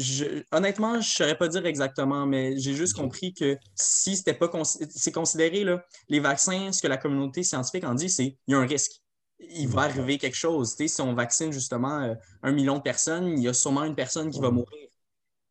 [0.51, 4.51] honnêtement, je ne saurais pas dire exactement, mais j'ai juste compris que si c'était pas
[4.63, 8.53] c'est considéré, là, les vaccins, ce que la communauté scientifique en dit, c'est qu'il y
[8.53, 9.01] a un risque.
[9.39, 10.75] Il va arriver quelque chose.
[10.77, 12.13] si on vaccine justement euh,
[12.43, 14.89] un million de personnes, il y a sûrement une personne qui va mourir.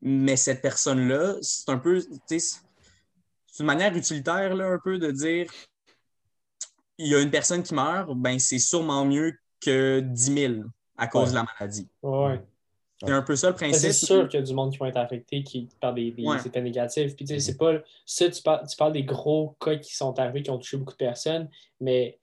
[0.02, 2.00] Mais cette personne-là, c'est un peu.
[2.26, 2.40] C'est
[3.60, 5.50] une manière utilitaire là, un peu de dire
[6.98, 10.54] il y a une personne qui meurt, ben c'est sûrement mieux que 10 000
[10.96, 11.88] à cause de la maladie.
[12.02, 12.40] Ouais.
[13.00, 13.80] C'est un peu ça le principe.
[13.80, 16.24] C'est sûr qu'il y a du monde qui va être affecté qui, par des, des
[16.24, 17.16] effets négatifs.
[17.16, 20.50] Puis, c'est pas ça, tu parles, tu parles des gros cas qui sont arrivés, qui
[20.50, 21.48] ont touché beaucoup de personnes,
[21.80, 22.18] mais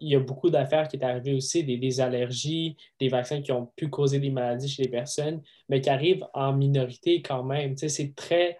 [0.00, 3.66] il y a beaucoup d'affaires qui sont arrivées aussi, des, allergies, des vaccins qui ont
[3.76, 7.76] pu causer des maladies chez les personnes, mais qui arrivent en minorité quand même.
[7.76, 8.58] c'est très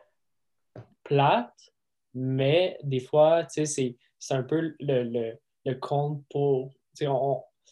[1.05, 1.73] plate,
[2.15, 3.97] mais des fois, c'est
[4.31, 5.39] un peu le, le,
[5.75, 6.73] compte pour.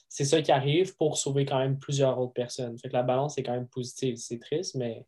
[0.09, 2.79] c'est ça qui arrive pour sauver quand même plusieurs autres personnes.
[2.79, 4.17] Fait que la balance est quand même positive.
[4.17, 5.07] C'est triste, mais.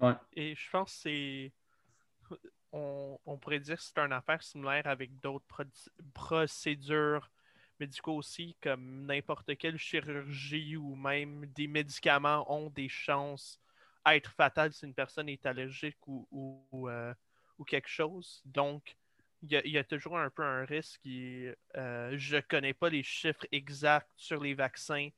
[0.00, 0.14] Ouais.
[0.34, 1.52] Et je pense que c'est.
[2.70, 5.64] On, on, pourrait dire que c'est une affaire similaire avec d'autres
[6.12, 7.30] procédures
[7.80, 13.60] médicaux aussi, comme n'importe quelle chirurgie ou même des médicaments ont des chances
[14.04, 16.26] à être fatales si une personne est allergique ou,
[16.72, 17.12] ou, euh,
[17.66, 18.40] quelque chose.
[18.44, 18.96] Donc,
[19.42, 21.00] il y, a toujours un peu un risque.
[21.06, 25.08] Euh, je ne connais pas les chiffres exacts sur les vaccins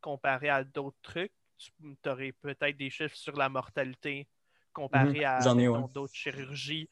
[0.00, 1.32] comparés à d'autres trucs.
[1.56, 1.72] Tu
[2.06, 4.28] aurais peut-être des chiffres sur la mortalité
[4.72, 5.24] comparé mhm.
[5.24, 6.88] à d'autres chirurgies.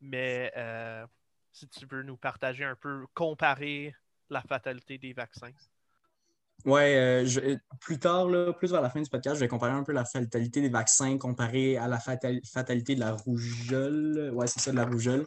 [0.00, 1.04] Mais euh,
[1.52, 3.94] si tu veux nous partager un peu, comparer
[4.28, 5.52] la fatalité des vaccins.
[6.66, 9.92] Oui, euh, plus tard, plus vers la fin du podcast, je vais comparer un peu
[9.92, 14.32] la fatalité des vaccins comparée à la fatalité de la rougeole.
[14.34, 15.24] Oui, c'est ça, de la rougeole.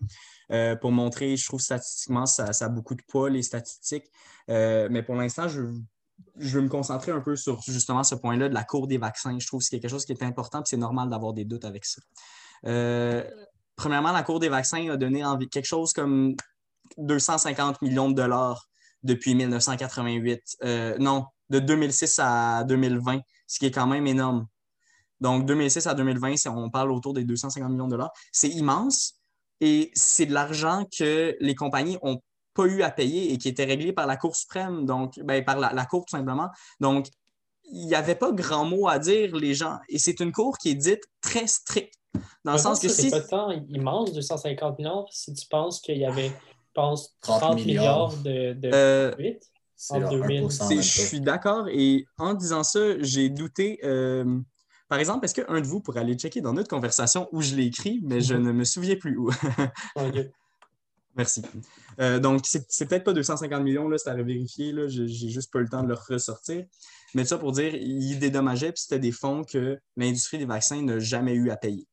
[0.52, 4.06] Euh, pour montrer, je trouve statistiquement, ça, a beaucoup de poids, les statistiques.
[4.50, 5.62] Euh, mais pour l'instant, je,
[6.38, 9.38] je veux me concentrer un peu sur justement ce point-là de la cour des vaccins.
[9.40, 11.66] Je trouve que c'est quelque chose qui est important et c'est normal d'avoir des doutes
[11.66, 12.02] avec ça.
[13.76, 16.36] premièrement, la cour des vaccins a donné quelque chose comme
[16.98, 18.70] 250 millions de dollars
[19.04, 20.58] depuis 1988.
[20.64, 24.48] Euh, non, de 2006 à 2020, ce qui est quand même énorme.
[25.20, 28.12] Donc, 2006 à 2020, on parle autour des 250 millions de dollars.
[28.32, 29.20] C'est immense
[29.62, 32.22] et c'est de l'argent que les compagnies n'ont
[32.54, 35.58] pas eu à payer et qui était réglé par la Cour suprême, donc ben, par
[35.60, 36.50] la, Cour tout simplement.
[36.80, 37.08] Donc,
[37.64, 39.80] il n'y avait pas grand mot à dire, les gens.
[39.88, 41.96] Et c'est une Cour qui est dite très stricte.
[42.44, 43.10] Dans le sens que si.
[43.10, 46.32] C'est pas tant immense, 250 millions, si tu penses qu'il y avait
[46.74, 49.12] pense, 30, milliards, de, de euh,
[49.90, 50.50] en 2000.
[50.50, 51.68] Je suis d'accord.
[51.70, 53.80] Et en disant ça, j'ai douté.
[53.84, 54.40] Euh,
[54.90, 57.66] par exemple, est-ce qu'un de vous pourrait aller checker dans notre conversation où je l'ai
[57.66, 59.30] écrit, mais je ne me souviens plus où?
[61.16, 61.44] Merci.
[62.00, 64.74] Euh, donc, c'est peut-être pas 250 millions, là, c'est à vérifier.
[64.88, 66.66] J'ai juste pas eu le temps de le ressortir.
[67.14, 71.00] Mais ça pour dire, il dédommageait, puis c'était des fonds que l'industrie des vaccins n'a
[71.00, 71.88] jamais eu à payer.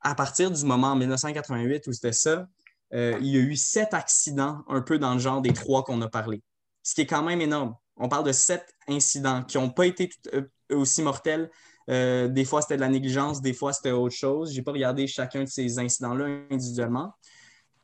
[0.00, 2.48] À partir du moment en 1988 où c'était ça,
[2.94, 6.00] euh, il y a eu sept accidents, un peu dans le genre des trois qu'on
[6.02, 6.42] a parlé,
[6.82, 7.74] ce qui est quand même énorme.
[7.96, 11.50] On parle de sept incidents qui n'ont pas été euh, aussi mortels.
[11.90, 14.52] Euh, des fois, c'était de la négligence, des fois, c'était autre chose.
[14.52, 17.14] Je n'ai pas regardé chacun de ces incidents-là individuellement.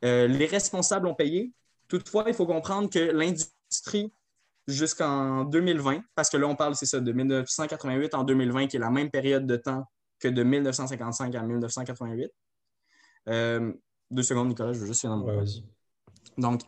[0.01, 1.51] les responsables ont payé.
[1.87, 4.13] Toutefois, il faut comprendre que l'industrie,
[4.67, 8.79] jusqu'en 2020, parce que là, on parle, c'est ça, de 1988 en 2020, qui est
[8.79, 9.85] la même période de temps
[10.19, 12.31] que de 1955 à 1988.
[14.11, 15.43] Deux secondes, Nicolas, je veux juste finir ouais,
[16.37, 16.61] Donc,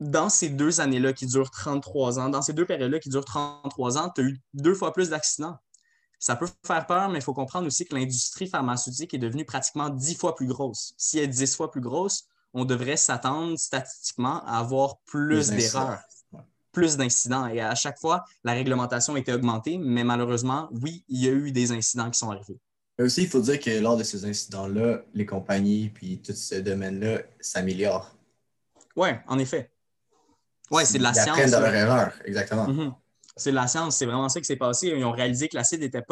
[0.00, 3.98] dans ces deux années-là qui durent 33 ans, dans ces deux périodes-là qui durent 33
[3.98, 5.56] ans, tu as eu deux fois plus d'accidents.
[6.20, 9.88] Ça peut faire peur, mais il faut comprendre aussi que l'industrie pharmaceutique est devenue pratiquement
[9.88, 10.94] dix fois plus grosse.
[10.96, 16.00] Si elle est dix fois plus grosse, on devrait s'attendre statistiquement à avoir plus d'erreurs,
[16.72, 17.46] plus d'incidents.
[17.46, 21.32] Et à chaque fois, la réglementation a été augmentée, mais malheureusement, oui, il y a
[21.32, 22.58] eu des incidents qui sont arrivés.
[22.98, 26.56] Mais aussi, il faut dire que lors de ces incidents-là, les compagnies puis tout ce
[26.56, 28.16] domaine-là s'améliorent.
[28.96, 29.70] Oui, en effet.
[30.70, 31.28] Oui, c'est de la Ils science.
[31.28, 32.66] apprennent de leur erreur, exactement.
[32.66, 32.94] Mhm.
[33.36, 34.88] C'est de la science, c'est vraiment ça qui s'est passé.
[34.88, 36.02] Ils ont réalisé que l'acide n'était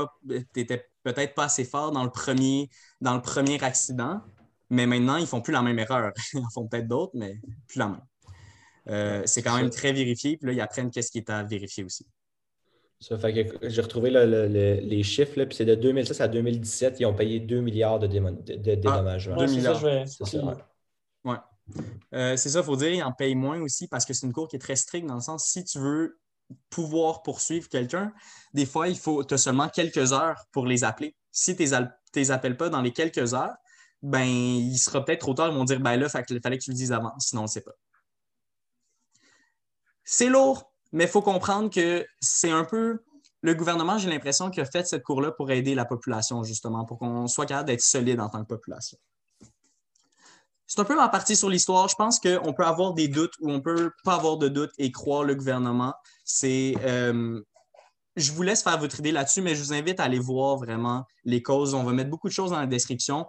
[1.02, 2.70] peut-être pas assez fort dans le, premier,
[3.00, 4.22] dans le premier accident,
[4.70, 6.12] mais maintenant, ils ne font plus la même erreur.
[6.34, 8.00] ils en font peut-être d'autres, mais plus la même.
[8.88, 11.82] Euh, c'est quand même très vérifié, puis là, ils apprennent qu'est-ce qui est à vérifier
[11.82, 12.06] aussi.
[12.98, 17.14] Ça fait que j'ai retrouvé les chiffres, puis c'est de 2006 à 2017, ils ont
[17.14, 19.36] payé 2 milliards de, de, dédommagements.
[19.36, 19.78] 2 milliards.
[20.06, 20.56] C'est ça,
[21.24, 21.36] ouais.
[22.14, 24.32] Euh, c'est ça, il faut dire, ils en payent moins aussi parce que c'est une
[24.32, 26.18] cour qui est très stricte dans le sens, si tu veux
[26.70, 28.12] pouvoir poursuivre quelqu'un,
[28.54, 31.16] des fois, il faut, tu as seulement quelques heures pour les appeler.
[31.32, 33.56] Si tu ne les appelles pas dans les quelques heures,
[34.02, 36.70] ben, il sera peut-être trop tard, ils vont dire, ben là, il fallait que tu
[36.70, 37.74] le dises avant, sinon on ne sait pas.
[40.04, 43.02] C'est lourd, mais il faut comprendre que c'est un peu.
[43.42, 46.98] Le gouvernement, j'ai l'impression qu'il a fait cette cour-là pour aider la population, justement, pour
[46.98, 48.96] qu'on soit capable d'être solide en tant que population.
[50.66, 51.86] C'est un peu ma partie sur l'histoire.
[51.88, 54.90] Je pense qu'on peut avoir des doutes ou on peut pas avoir de doutes et
[54.90, 55.94] croire le gouvernement.
[56.24, 56.74] C'est.
[56.80, 57.42] Euh,
[58.16, 61.04] je vous laisse faire votre idée là-dessus, mais je vous invite à aller voir vraiment
[61.24, 61.74] les causes.
[61.74, 63.26] On va mettre beaucoup de choses dans la description.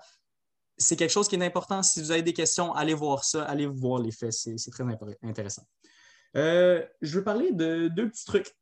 [0.77, 1.83] C'est quelque chose qui est important.
[1.83, 4.31] Si vous avez des questions, allez voir ça, allez voir les faits.
[4.31, 4.85] C'est très
[5.21, 5.63] intéressant.
[6.35, 8.53] Euh, je veux parler de deux petits trucs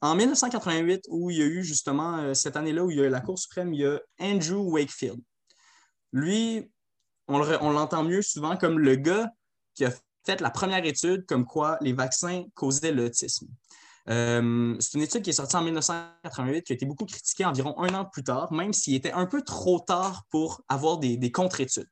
[0.00, 3.04] En 1988, où il y a eu justement euh, cette année-là où il y a
[3.04, 5.20] eu la Cour suprême, il y a Andrew Wakefield.
[6.12, 6.70] Lui,
[7.28, 9.30] on l'entend mieux souvent comme le gars
[9.74, 9.92] qui a
[10.26, 13.48] fait la première étude comme quoi les vaccins causaient l'autisme.
[14.08, 17.78] Euh, c'est une étude qui est sortie en 1988, qui a été beaucoup critiquée environ
[17.78, 21.88] un an plus tard, même s'il était un peu trop tard pour avoir des, contre-études.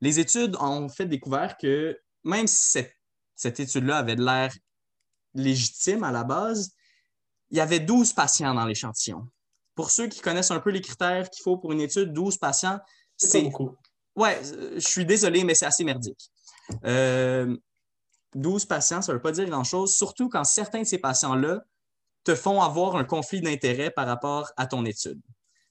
[0.00, 2.96] Les études ont fait découvert que même si cette,
[3.42, 4.52] cette étude-là avait de l'air
[5.34, 6.70] légitime à la base,
[7.50, 9.28] il y avait 12 patients dans l'échantillon.
[9.74, 12.78] Pour ceux qui connaissent un peu les critères qu'il faut pour une étude, 12 patients,
[13.16, 13.42] c'est.
[13.42, 13.76] beaucoup.
[14.14, 14.40] Ouais,
[14.74, 16.30] je suis désolé, mais c'est assez merdique.
[16.84, 17.56] Euh,
[18.34, 21.62] 12 patients, ça ne veut pas dire grand-chose, surtout quand certains de ces patients-là
[22.24, 25.20] te font avoir un conflit d'intérêt par rapport à ton étude.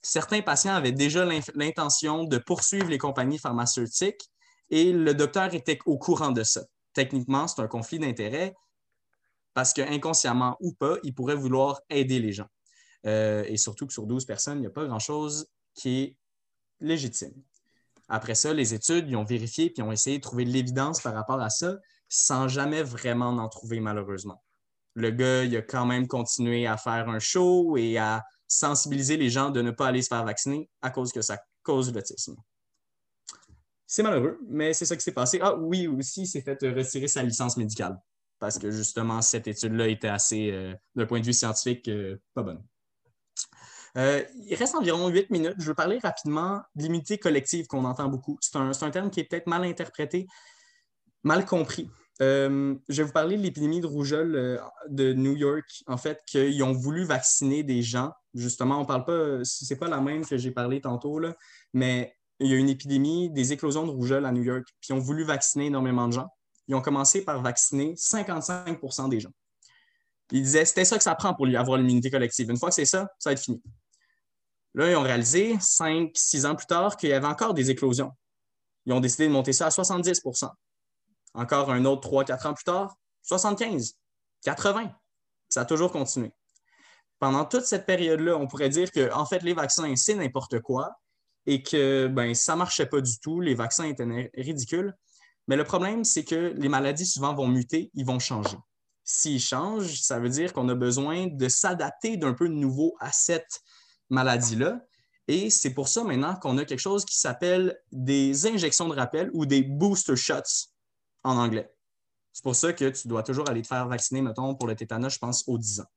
[0.02, 4.28] Certains patients avaient déjà l'intention de poursuivre les compagnies pharmaceutiques
[4.68, 6.62] et le docteur était au courant de ça.
[6.92, 8.54] Techniquement, c'est un conflit d'intérêt
[9.54, 12.48] parce qu'inconsciemment ou pas, il pourrait vouloir aider les gens.
[13.06, 16.16] Euh, et surtout que sur 12 personnes, il n'y a pas grand-chose qui est
[16.80, 17.34] légitime.
[18.08, 21.14] Après ça, les études, ils ont vérifié puis ont essayé de trouver de l'évidence par
[21.14, 21.76] rapport à ça
[22.08, 24.42] sans jamais vraiment en trouver malheureusement.
[24.94, 29.30] Le gars, il a quand même continué à faire un show et à sensibiliser les
[29.30, 32.36] gens de ne pas aller se faire vacciner à cause que ça cause l'autisme.
[33.92, 35.38] C'est malheureux, mais c'est ça qui s'est passé.
[35.42, 38.00] Ah oui, aussi, il s'est fait retirer sa licence médicale
[38.38, 42.42] parce que justement, cette étude-là était assez, euh, d'un point de vue scientifique, euh, pas
[42.42, 42.64] bonne.
[43.98, 45.56] Euh, il reste environ huit minutes.
[45.58, 48.38] Je veux parler rapidement de l'immunité collective qu'on entend beaucoup.
[48.40, 50.26] C'est un, un, terme qui est peut-être mal interprété,
[51.22, 51.90] mal compris.
[52.22, 56.22] Euh, je vais vous parler de l'épidémie de rougeole euh, de New York, en fait,
[56.26, 58.12] qu'ils ont voulu vacciner des gens.
[58.32, 61.34] Justement, on parle pas, c'est pas la même que j'ai parlé tantôt, là,
[61.74, 64.92] mais il y a une épidémie des éclosions de rougeole à New York, puis ils
[64.92, 66.28] ont voulu vacciner énormément de gens.
[66.68, 69.32] Ils ont commencé par vacciner 55% des gens.
[70.30, 72.50] Ils disaient c'était ça que ça prend pour avoir l'immunité collective.
[72.50, 73.62] Une fois que c'est ça, ça va être fini.
[74.74, 78.12] Là, ils ont réalisé, cinq, six ans plus tard, qu'il y avait encore des éclosions.
[78.86, 80.50] Ils ont décidé de monter ça à 70%
[81.34, 82.96] encore un autre 3-4 ans plus tard,
[83.28, 83.94] 75%,
[84.44, 84.90] 80.
[85.48, 86.32] Ça a toujours continué.
[87.18, 90.90] Pendant toute cette période-là, on pourrait dire que, en fait, les vaccins, c'est n'importe quoi
[91.46, 93.40] et que ben, ça ne marchait pas du tout.
[93.40, 94.94] Les vaccins étaient ridicules.
[95.48, 98.56] Mais le problème, c'est que les maladies souvent vont muter, ils vont changer.
[99.04, 103.10] S'ils changent, ça veut dire qu'on a besoin de s'adapter d'un peu de nouveau à
[103.10, 103.60] cette
[104.10, 104.80] maladie-là.
[105.28, 109.30] Et c'est pour ça maintenant qu'on a quelque chose qui s'appelle des injections de rappel
[109.34, 110.68] ou des booster shots
[111.24, 111.72] en anglais.
[112.32, 115.14] C'est pour ça que tu dois toujours aller te faire vacciner, mettons, pour le tétanos,
[115.14, 115.90] je pense, aux 10 ans.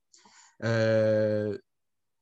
[0.63, 1.57] Euh,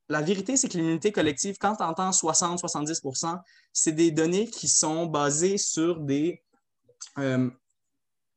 [0.10, 3.40] la vérité, c'est que l'immunité collective, quand tu entends 60-70%
[3.72, 6.44] c'est des données qui sont basées sur des.
[7.18, 7.50] Euh,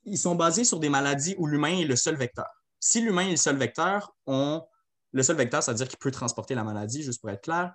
[0.04, 2.46] ils sont basés sur des maladies où l'humain est le seul vecteur.
[2.78, 6.54] Si l'humain est le seul vecteur, le seul vecteur, ça veut dire qu'il peut transporter
[6.54, 7.74] la maladie, juste pour être clair.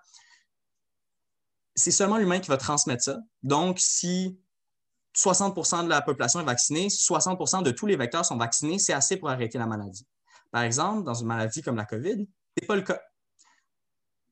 [1.75, 3.19] C'est seulement l'humain qui va transmettre ça.
[3.43, 4.39] Donc, si
[5.15, 9.17] 60% de la population est vaccinée, 60% de tous les vecteurs sont vaccinés, c'est assez
[9.17, 10.07] pour arrêter la maladie.
[10.51, 13.01] Par exemple, dans une maladie comme la COVID, ce n'est pas le cas.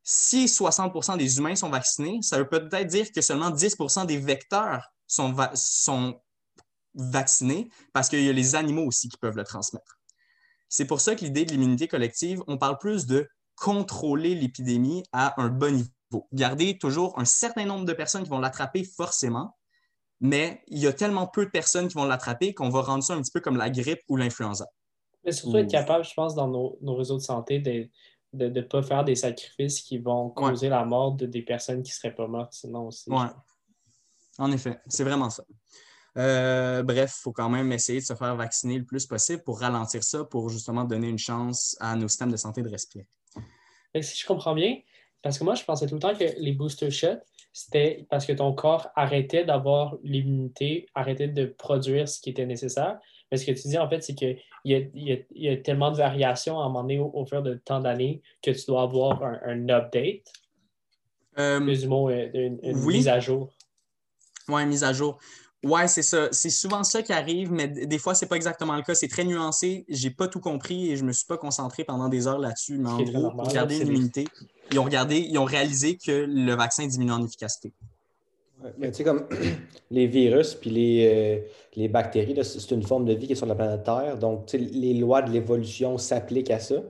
[0.03, 4.91] Si 60% des humains sont vaccinés, ça veut peut-être dire que seulement 10% des vecteurs
[5.07, 6.19] sont, sont
[6.93, 9.99] vaccinés parce qu'il y a les animaux aussi qui peuvent le transmettre.
[10.67, 15.39] C'est pour ça que l'idée de l'immunité collective, on parle plus de contrôler l'épidémie à
[15.41, 16.27] un bon niveau.
[16.31, 19.57] Garder toujours un certain nombre de personnes qui vont l'attraper forcément,
[20.21, 23.13] mais il y a tellement peu de personnes qui vont l'attraper qu'on va rendre ça
[23.13, 24.67] un petit peu comme la grippe ou l'influenza.
[25.23, 27.89] Mais surtout être capable, je pense, dans nos, réseaux de santé, de
[28.33, 31.95] ne pas faire des sacrifices qui vont causer la mort de des personnes qui ne
[31.95, 33.09] seraient pas mortes sinon aussi.
[33.09, 33.25] Oui.
[34.37, 35.43] En effet, c'est vraiment ça.
[36.17, 39.59] Euh, bref, il faut quand même essayer de se faire vacciner le plus possible pour
[39.59, 43.07] ralentir ça, pour justement donner une chance à nos systèmes de santé de respirer.
[44.01, 44.77] si je comprends bien,
[45.21, 47.19] parce que moi, je pensais tout le temps que les booster shots,
[47.51, 52.99] c'était parce que ton corps arrêtait d'avoir l'immunité, arrêtait de produire ce qui était nécessaire.
[53.31, 54.73] Mais ce que tu dis, en fait, c'est qu'il y,
[55.33, 58.51] y, a tellement de variations à un moment donné au, fur de tant d'années que
[58.51, 60.33] tu dois avoir un, update.
[61.37, 63.53] Euh, plus ou moins une, mise à jour.
[64.47, 65.19] Oui, mise à jour.
[65.63, 66.29] Oui, c'est ça.
[66.31, 68.95] C'est souvent ça qui arrive, mais des fois, ce n'est pas exactement le cas.
[68.95, 69.85] C'est très nuancé.
[69.89, 72.39] Je n'ai pas tout compris et je ne me suis pas concentré pendant des heures
[72.39, 72.77] là-dessus.
[72.77, 74.25] Mais en gros, regarder l'immunité
[74.71, 77.73] ils ont regardé, ils ont réalisé que le vaccin diminue en efficacité.
[78.81, 79.27] Tu sais, comme
[79.91, 83.45] les virus puis les, euh, les bactéries, c'est une forme de vie qui est sur
[83.45, 84.17] la planète Terre.
[84.17, 86.81] Donc, les lois de l'évolution s'appliquent à ça.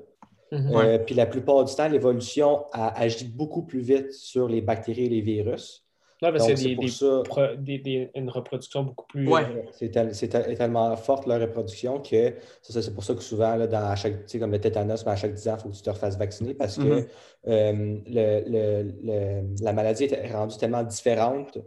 [0.51, 0.75] Mhm.
[0.75, 5.09] Euh, puis la plupart du temps, l'évolution agit beaucoup plus vite sur les bactéries et
[5.09, 5.85] les virus.
[6.21, 9.27] Non, parce qu'il y a une reproduction beaucoup plus.
[9.27, 9.65] Ouais.
[9.71, 9.89] C'est
[10.27, 14.59] tellement forte leur reproduction que c'est pour ça que souvent, là, dans chaque, comme le
[14.59, 17.07] tétanos, à chaque 10 ans, il faut que tu te refasses vacciner parce que mm-hmm.
[17.47, 21.57] euh, le, la maladie est rendue tellement différente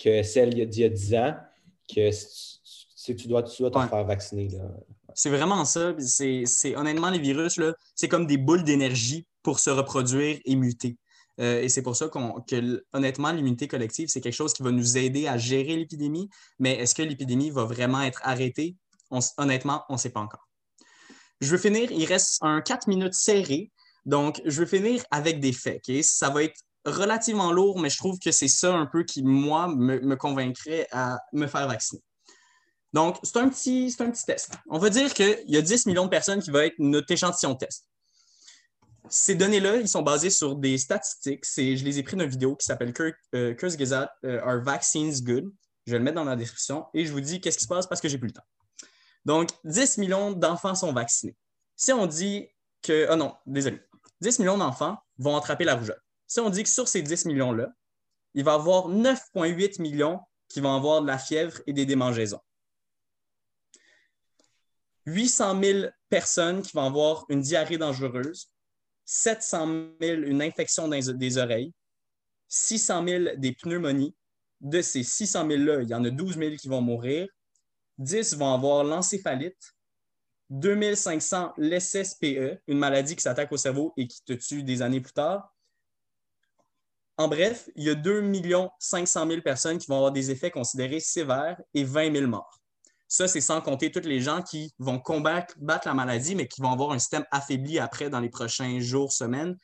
[0.00, 1.34] que celle d'il y a 10 ans
[1.92, 4.48] que tu dois, tu dois te faire vacciner.
[5.14, 5.94] C'est vraiment ça.
[5.98, 7.60] C'est honnêtement, les virus,
[7.94, 10.96] c'est comme des boules d'énergie pour se reproduire et muter.
[11.40, 14.70] Euh, et c'est pour ça qu'on, que, honnêtement, l'immunité collective, c'est quelque chose qui va
[14.70, 16.28] nous aider à gérer l'épidémie.
[16.58, 18.76] Mais est-ce que l'épidémie va vraiment être arrêtée?
[19.38, 20.48] honnêtement, on ne sait pas encore.
[21.40, 23.70] Je veux finir, il reste un 4 minutes serré.
[24.04, 25.82] Donc, je veux finir avec des faits.
[26.02, 29.68] Ça va être relativement lourd, mais je trouve que c'est ça un peu qui, moi,
[29.68, 32.02] me, convaincrait à me faire vacciner.
[32.92, 34.52] Donc, c'est un, petit, un petit test.
[34.68, 37.52] On va dire qu'il y a 10 millions de personnes qui vont être notre échantillon
[37.52, 37.86] de test.
[39.08, 41.44] Ces données-là, ils sont basées sur des statistiques.
[41.56, 42.92] Je les ai pris d'une vidéo qui s'appelle
[43.34, 45.52] euh, Curse Gazette, euh, Are Vaccines Good?
[45.86, 47.86] Je vais le mettre dans la description et je vous dis qu'est-ce qui se passe
[47.86, 48.46] parce que j'ai plus le temps.
[49.24, 51.36] Donc, 10 millions d'enfants sont vaccinés.
[51.76, 52.48] Si on dit
[52.82, 53.08] que.
[53.10, 53.80] Oh non, désolé.
[54.20, 56.00] 10 millions d'enfants vont attraper la rougeole.
[56.26, 57.68] Si on dit que sur ces 10 millions-là,
[58.34, 62.40] il va y avoir 9,8 millions qui vont avoir de la fièvre et des démangeaisons.
[65.06, 68.50] 800 000 personnes qui vont avoir une diarrhée dangereuse,
[69.06, 69.68] 700
[70.00, 71.72] 000 une infection des oreilles,
[72.48, 74.14] 600 000 des pneumonies.
[74.60, 77.28] De ces 600 000-là, il y en a 12 000 qui vont mourir.
[77.98, 79.74] 10 vont avoir l'encéphalite.
[80.50, 85.12] 2500 l'SSPE, une maladie qui s'attaque au cerveau et qui te tue des années plus
[85.12, 85.54] tard.
[87.18, 88.22] En bref, il y a 2
[88.78, 92.60] 500 000 personnes qui vont avoir des effets considérés sévères et 20 000 morts.
[93.08, 95.54] Ça, c'est sans compter tous les gens qui vont combattre
[95.84, 99.56] la maladie, mais qui vont avoir un système affaibli après dans les prochains jours, semaines,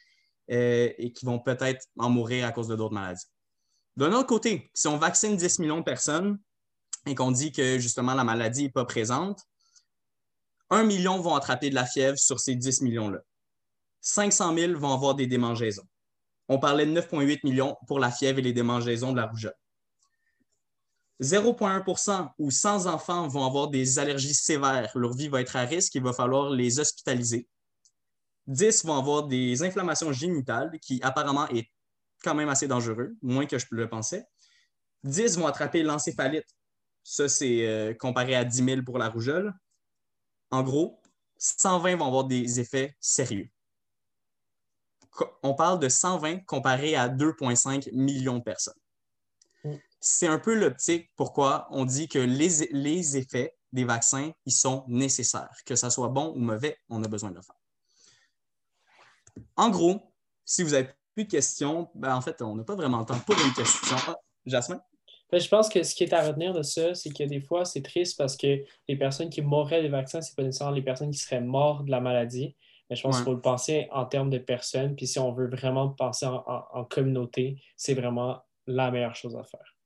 [0.50, 3.26] euh, et qui vont peut-être en mourir à cause de d'autres maladies.
[3.96, 6.38] D'un autre côté, si on vaccine 10 millions de personnes
[7.06, 9.40] et qu'on dit que justement la maladie n'est pas présente,
[10.70, 13.18] 1 million vont attraper de la fièvre sur ces 10 millions-là.
[14.00, 15.86] 500 000 vont avoir des démangeaisons.
[16.48, 19.54] On parlait de 9,8 millions pour la fièvre et les démangeaisons de la rougeole.
[21.22, 24.90] 0,1% ou 100 enfants vont avoir des allergies sévères.
[24.96, 27.48] Leur vie va être à risque, il va falloir les hospitaliser.
[28.48, 31.70] 10 vont avoir des inflammations génitales, qui apparemment est
[32.24, 34.26] quand même assez dangereux, moins que je le pensais.
[35.04, 36.46] 10 vont attraper l'encéphalite.
[37.04, 39.54] Ça, c'est euh, comparé à 10 000 pour la rougeole.
[40.50, 41.00] En gros,
[41.38, 43.48] 120 vont avoir des effets sérieux.
[45.42, 48.81] On parle de 120 comparé à 2,5 millions de personnes
[50.04, 55.56] c'est un peu l'optique pourquoi on dit que les, effets des vaccins, ils sont nécessaires.
[55.64, 57.54] Que ça soit bon ou mauvais, on a besoin de le faire.
[59.56, 60.12] En gros,
[60.44, 63.18] si vous n'avez plus de questions, ben en fait, on n'a pas vraiment le temps
[63.20, 63.96] pour une question.
[64.08, 64.80] Ah, Jasmine?
[65.30, 67.64] Ben, je pense que ce qui est à retenir de ça, c'est que des fois,
[67.64, 70.82] c'est triste parce que les personnes qui mourraient des vaccins, ce n'est pas nécessairement les
[70.82, 72.56] personnes qui seraient mortes de la maladie.
[72.90, 74.96] Mais je pense qu'il faut le penser en termes de personnes.
[74.96, 79.76] Puis si on veut vraiment penser en communauté, c'est vraiment la meilleure chose à faire.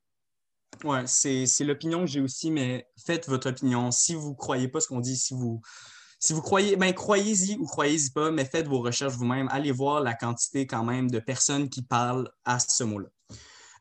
[0.85, 3.91] Oui, c'est l'opinion que j'ai aussi, mais faites votre opinion.
[3.91, 5.61] Si vous ne croyez pas ce qu'on dit, si vous,
[6.19, 9.49] si vous croyez, ben croyez-y ou croyez-y pas, mais faites vos recherches vous-même.
[9.51, 13.09] Allez voir la quantité quand même de personnes qui parlent à ce mot-là.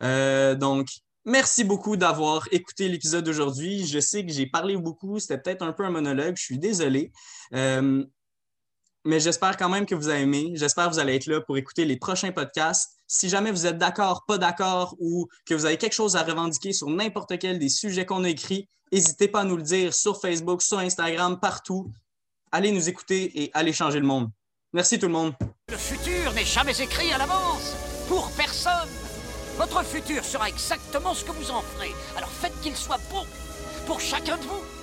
[0.04, 0.88] Euh, donc,
[1.26, 3.86] merci beaucoup d'avoir écouté l'épisode d'aujourd'hui.
[3.86, 7.12] Je sais que j'ai parlé beaucoup, c'était peut-être un peu un monologue, je suis désolé.
[7.54, 8.06] Euh,
[9.06, 10.52] mais j'espère quand même que vous avez aimé.
[10.56, 12.95] J'espère que vous allez être là pour écouter les prochains podcasts.
[13.08, 16.74] Si jamais vous êtes d'accord, pas d'accord ou que vous avez quelque chose à revendiquer
[16.74, 20.20] sur n'importe quel des sujets qu'on a écrits, n'hésitez pas à nous le dire sur
[20.20, 21.92] Facebook, sur Instagram, partout.
[22.52, 24.30] Allez nous écouter et allez changer le monde.
[24.74, 25.34] Merci tout le monde.
[25.70, 27.76] Le futur n'est jamais écrit à l'avance.
[28.08, 28.90] Pour personne.
[29.58, 31.94] Votre futur sera exactement ce que vous en ferez.
[32.18, 33.26] Alors faites qu'il soit beau
[33.86, 34.75] pour chacun de vous.